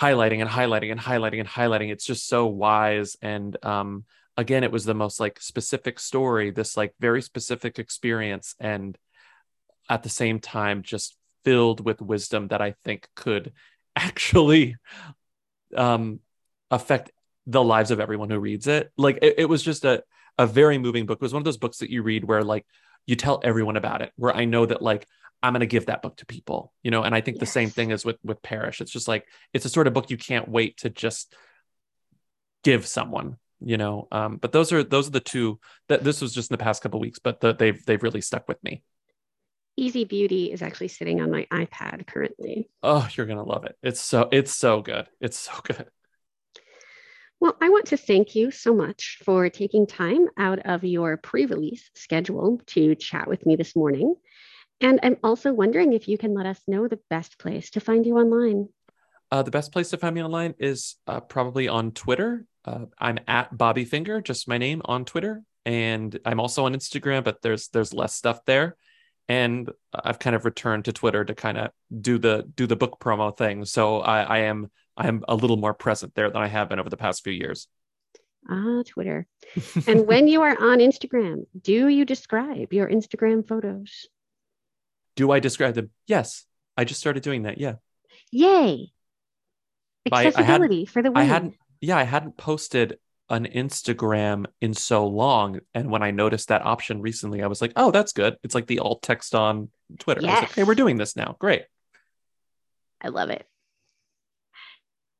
highlighting 0.00 0.40
and 0.40 0.48
highlighting 0.48 0.90
and 0.90 0.98
highlighting 0.98 1.40
and 1.40 1.48
highlighting. 1.48 1.92
It's 1.92 2.06
just 2.06 2.26
so 2.26 2.46
wise 2.46 3.14
and 3.20 3.54
um 3.62 4.06
again 4.38 4.64
it 4.64 4.72
was 4.72 4.86
the 4.86 4.94
most 4.94 5.20
like 5.20 5.38
specific 5.38 6.00
story 6.00 6.50
this 6.50 6.74
like 6.74 6.94
very 6.98 7.20
specific 7.20 7.78
experience 7.78 8.54
and 8.58 8.96
at 9.90 10.02
the 10.02 10.08
same 10.08 10.40
time 10.40 10.82
just 10.82 11.18
filled 11.44 11.84
with 11.84 12.00
wisdom 12.00 12.48
that 12.48 12.62
i 12.62 12.74
think 12.82 13.06
could 13.14 13.52
actually 13.96 14.74
um, 15.76 16.20
affect 16.70 17.10
the 17.46 17.62
lives 17.62 17.90
of 17.90 18.00
everyone 18.00 18.30
who 18.30 18.38
reads 18.38 18.66
it. 18.66 18.90
Like 18.96 19.18
it, 19.22 19.34
it 19.38 19.48
was 19.48 19.62
just 19.62 19.84
a 19.84 20.02
a 20.38 20.46
very 20.46 20.78
moving 20.78 21.06
book. 21.06 21.18
It 21.18 21.22
was 21.22 21.32
one 21.32 21.40
of 21.40 21.44
those 21.44 21.56
books 21.56 21.78
that 21.78 21.90
you 21.90 22.02
read 22.02 22.24
where 22.24 22.42
like 22.42 22.66
you 23.06 23.16
tell 23.16 23.40
everyone 23.42 23.76
about 23.76 24.02
it. 24.02 24.12
Where 24.16 24.34
I 24.34 24.44
know 24.44 24.66
that 24.66 24.82
like 24.82 25.06
I'm 25.42 25.52
going 25.52 25.60
to 25.60 25.66
give 25.66 25.86
that 25.86 26.02
book 26.02 26.16
to 26.18 26.26
people, 26.26 26.72
you 26.82 26.90
know. 26.90 27.02
And 27.02 27.14
I 27.14 27.20
think 27.20 27.36
yes. 27.36 27.40
the 27.40 27.52
same 27.52 27.70
thing 27.70 27.90
is 27.90 28.04
with 28.04 28.16
with 28.24 28.42
Perish. 28.42 28.80
It's 28.80 28.92
just 28.92 29.08
like 29.08 29.26
it's 29.52 29.64
a 29.64 29.68
sort 29.68 29.86
of 29.86 29.92
book 29.92 30.10
you 30.10 30.16
can't 30.16 30.48
wait 30.48 30.78
to 30.78 30.90
just 30.90 31.34
give 32.62 32.86
someone, 32.86 33.36
you 33.60 33.76
know. 33.76 34.08
Um, 34.12 34.36
but 34.36 34.52
those 34.52 34.72
are 34.72 34.82
those 34.82 35.08
are 35.08 35.12
the 35.12 35.20
two 35.20 35.58
that 35.88 36.04
this 36.04 36.20
was 36.20 36.32
just 36.32 36.50
in 36.50 36.54
the 36.54 36.62
past 36.62 36.82
couple 36.82 37.00
weeks, 37.00 37.18
but 37.18 37.40
the, 37.40 37.52
they've 37.52 37.84
they've 37.84 38.02
really 38.02 38.20
stuck 38.20 38.48
with 38.48 38.62
me. 38.62 38.82
Easy 39.76 40.04
Beauty 40.04 40.52
is 40.52 40.62
actually 40.62 40.88
sitting 40.88 41.20
on 41.20 41.30
my 41.30 41.46
iPad 41.50 42.06
currently. 42.06 42.68
Oh, 42.82 43.08
you're 43.14 43.26
gonna 43.26 43.44
love 43.44 43.64
it. 43.64 43.76
It's 43.82 44.00
so 44.00 44.28
it's 44.30 44.54
so 44.54 44.82
good. 44.82 45.06
It's 45.20 45.38
so 45.38 45.52
good. 45.62 45.86
Well, 47.40 47.56
I 47.60 47.70
want 47.70 47.86
to 47.86 47.96
thank 47.96 48.36
you 48.36 48.52
so 48.52 48.72
much 48.72 49.18
for 49.24 49.48
taking 49.48 49.86
time 49.86 50.28
out 50.36 50.60
of 50.60 50.84
your 50.84 51.16
pre-release 51.16 51.90
schedule 51.94 52.60
to 52.66 52.94
chat 52.94 53.26
with 53.26 53.44
me 53.44 53.56
this 53.56 53.74
morning. 53.74 54.14
And 54.80 55.00
I'm 55.02 55.16
also 55.24 55.52
wondering 55.52 55.92
if 55.92 56.06
you 56.06 56.16
can 56.16 56.34
let 56.34 56.46
us 56.46 56.60
know 56.68 56.86
the 56.86 57.00
best 57.10 57.40
place 57.40 57.70
to 57.70 57.80
find 57.80 58.06
you 58.06 58.16
online. 58.18 58.68
Uh, 59.32 59.42
the 59.42 59.50
best 59.50 59.72
place 59.72 59.90
to 59.90 59.96
find 59.96 60.14
me 60.14 60.22
online 60.22 60.54
is 60.58 60.96
uh, 61.08 61.18
probably 61.18 61.66
on 61.66 61.90
Twitter. 61.90 62.46
Uh, 62.64 62.84
I'm 62.96 63.18
at 63.26 63.56
Bobby 63.56 63.86
Finger, 63.86 64.20
just 64.20 64.46
my 64.46 64.58
name 64.58 64.82
on 64.84 65.04
Twitter, 65.04 65.42
and 65.66 66.16
I'm 66.24 66.38
also 66.38 66.66
on 66.66 66.74
Instagram, 66.74 67.24
but 67.24 67.42
there's 67.42 67.68
there's 67.68 67.92
less 67.92 68.14
stuff 68.14 68.44
there 68.44 68.76
and 69.28 69.70
I've 69.92 70.18
kind 70.18 70.36
of 70.36 70.44
returned 70.44 70.86
to 70.86 70.92
Twitter 70.92 71.24
to 71.24 71.34
kind 71.34 71.58
of 71.58 71.70
do 72.00 72.18
the 72.18 72.48
do 72.54 72.66
the 72.66 72.76
book 72.76 72.98
promo 73.00 73.36
thing. 73.36 73.64
So 73.64 74.00
I, 74.00 74.22
I 74.22 74.38
am 74.40 74.70
I 74.96 75.08
am 75.08 75.24
a 75.28 75.34
little 75.34 75.56
more 75.56 75.74
present 75.74 76.14
there 76.14 76.30
than 76.30 76.42
I 76.42 76.48
have 76.48 76.68
been 76.68 76.78
over 76.78 76.90
the 76.90 76.96
past 76.96 77.24
few 77.24 77.32
years. 77.32 77.68
Ah, 78.50 78.82
Twitter. 78.86 79.26
and 79.86 80.06
when 80.06 80.26
you 80.26 80.42
are 80.42 80.56
on 80.60 80.78
Instagram, 80.78 81.46
do 81.60 81.88
you 81.88 82.04
describe 82.04 82.72
your 82.72 82.88
Instagram 82.88 83.46
photos? 83.46 84.08
Do 85.14 85.30
I 85.30 85.40
describe 85.40 85.74
them? 85.74 85.90
Yes. 86.06 86.44
I 86.76 86.84
just 86.84 87.00
started 87.00 87.22
doing 87.22 87.42
that. 87.42 87.58
Yeah. 87.58 87.74
Yay. 88.30 88.92
Accessibility 90.10 90.86
for 90.86 91.02
the 91.02 91.12
win. 91.12 91.18
I 91.18 91.24
hadn't 91.24 91.54
yeah, 91.80 91.96
I 91.96 92.04
hadn't 92.04 92.36
posted 92.36 92.98
an 93.28 93.46
Instagram 93.46 94.46
in 94.60 94.74
so 94.74 95.06
long. 95.06 95.60
And 95.74 95.90
when 95.90 96.02
I 96.02 96.10
noticed 96.10 96.48
that 96.48 96.64
option 96.64 97.00
recently, 97.00 97.42
I 97.42 97.46
was 97.46 97.60
like, 97.62 97.72
oh, 97.76 97.90
that's 97.90 98.12
good. 98.12 98.36
It's 98.42 98.54
like 98.54 98.66
the 98.66 98.80
alt 98.80 99.02
text 99.02 99.34
on 99.34 99.70
Twitter. 99.98 100.20
Yes. 100.22 100.42
Like, 100.42 100.52
hey, 100.54 100.64
we're 100.64 100.74
doing 100.74 100.96
this 100.96 101.16
now. 101.16 101.36
Great. 101.38 101.62
I 103.00 103.08
love 103.08 103.30
it. 103.30 103.46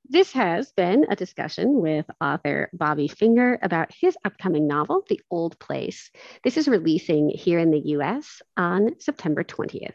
This 0.09 0.33
has 0.33 0.73
been 0.73 1.07
a 1.09 1.17
discussion 1.17 1.81
with 1.81 2.05
author 2.21 2.69
Bobby 2.75 3.09
Finger 3.09 3.59
about 3.63 3.95
his 3.99 4.17
upcoming 4.25 4.67
novel, 4.67 5.05
The 5.09 5.21
Old 5.31 5.59
Place. 5.59 6.11
This 6.45 6.59
is 6.59 6.69
releasing 6.69 7.31
here 7.31 7.59
in 7.59 7.71
the 7.71 7.81
US 7.97 8.43
on 8.57 9.01
September 9.01 9.43
20th. 9.43 9.95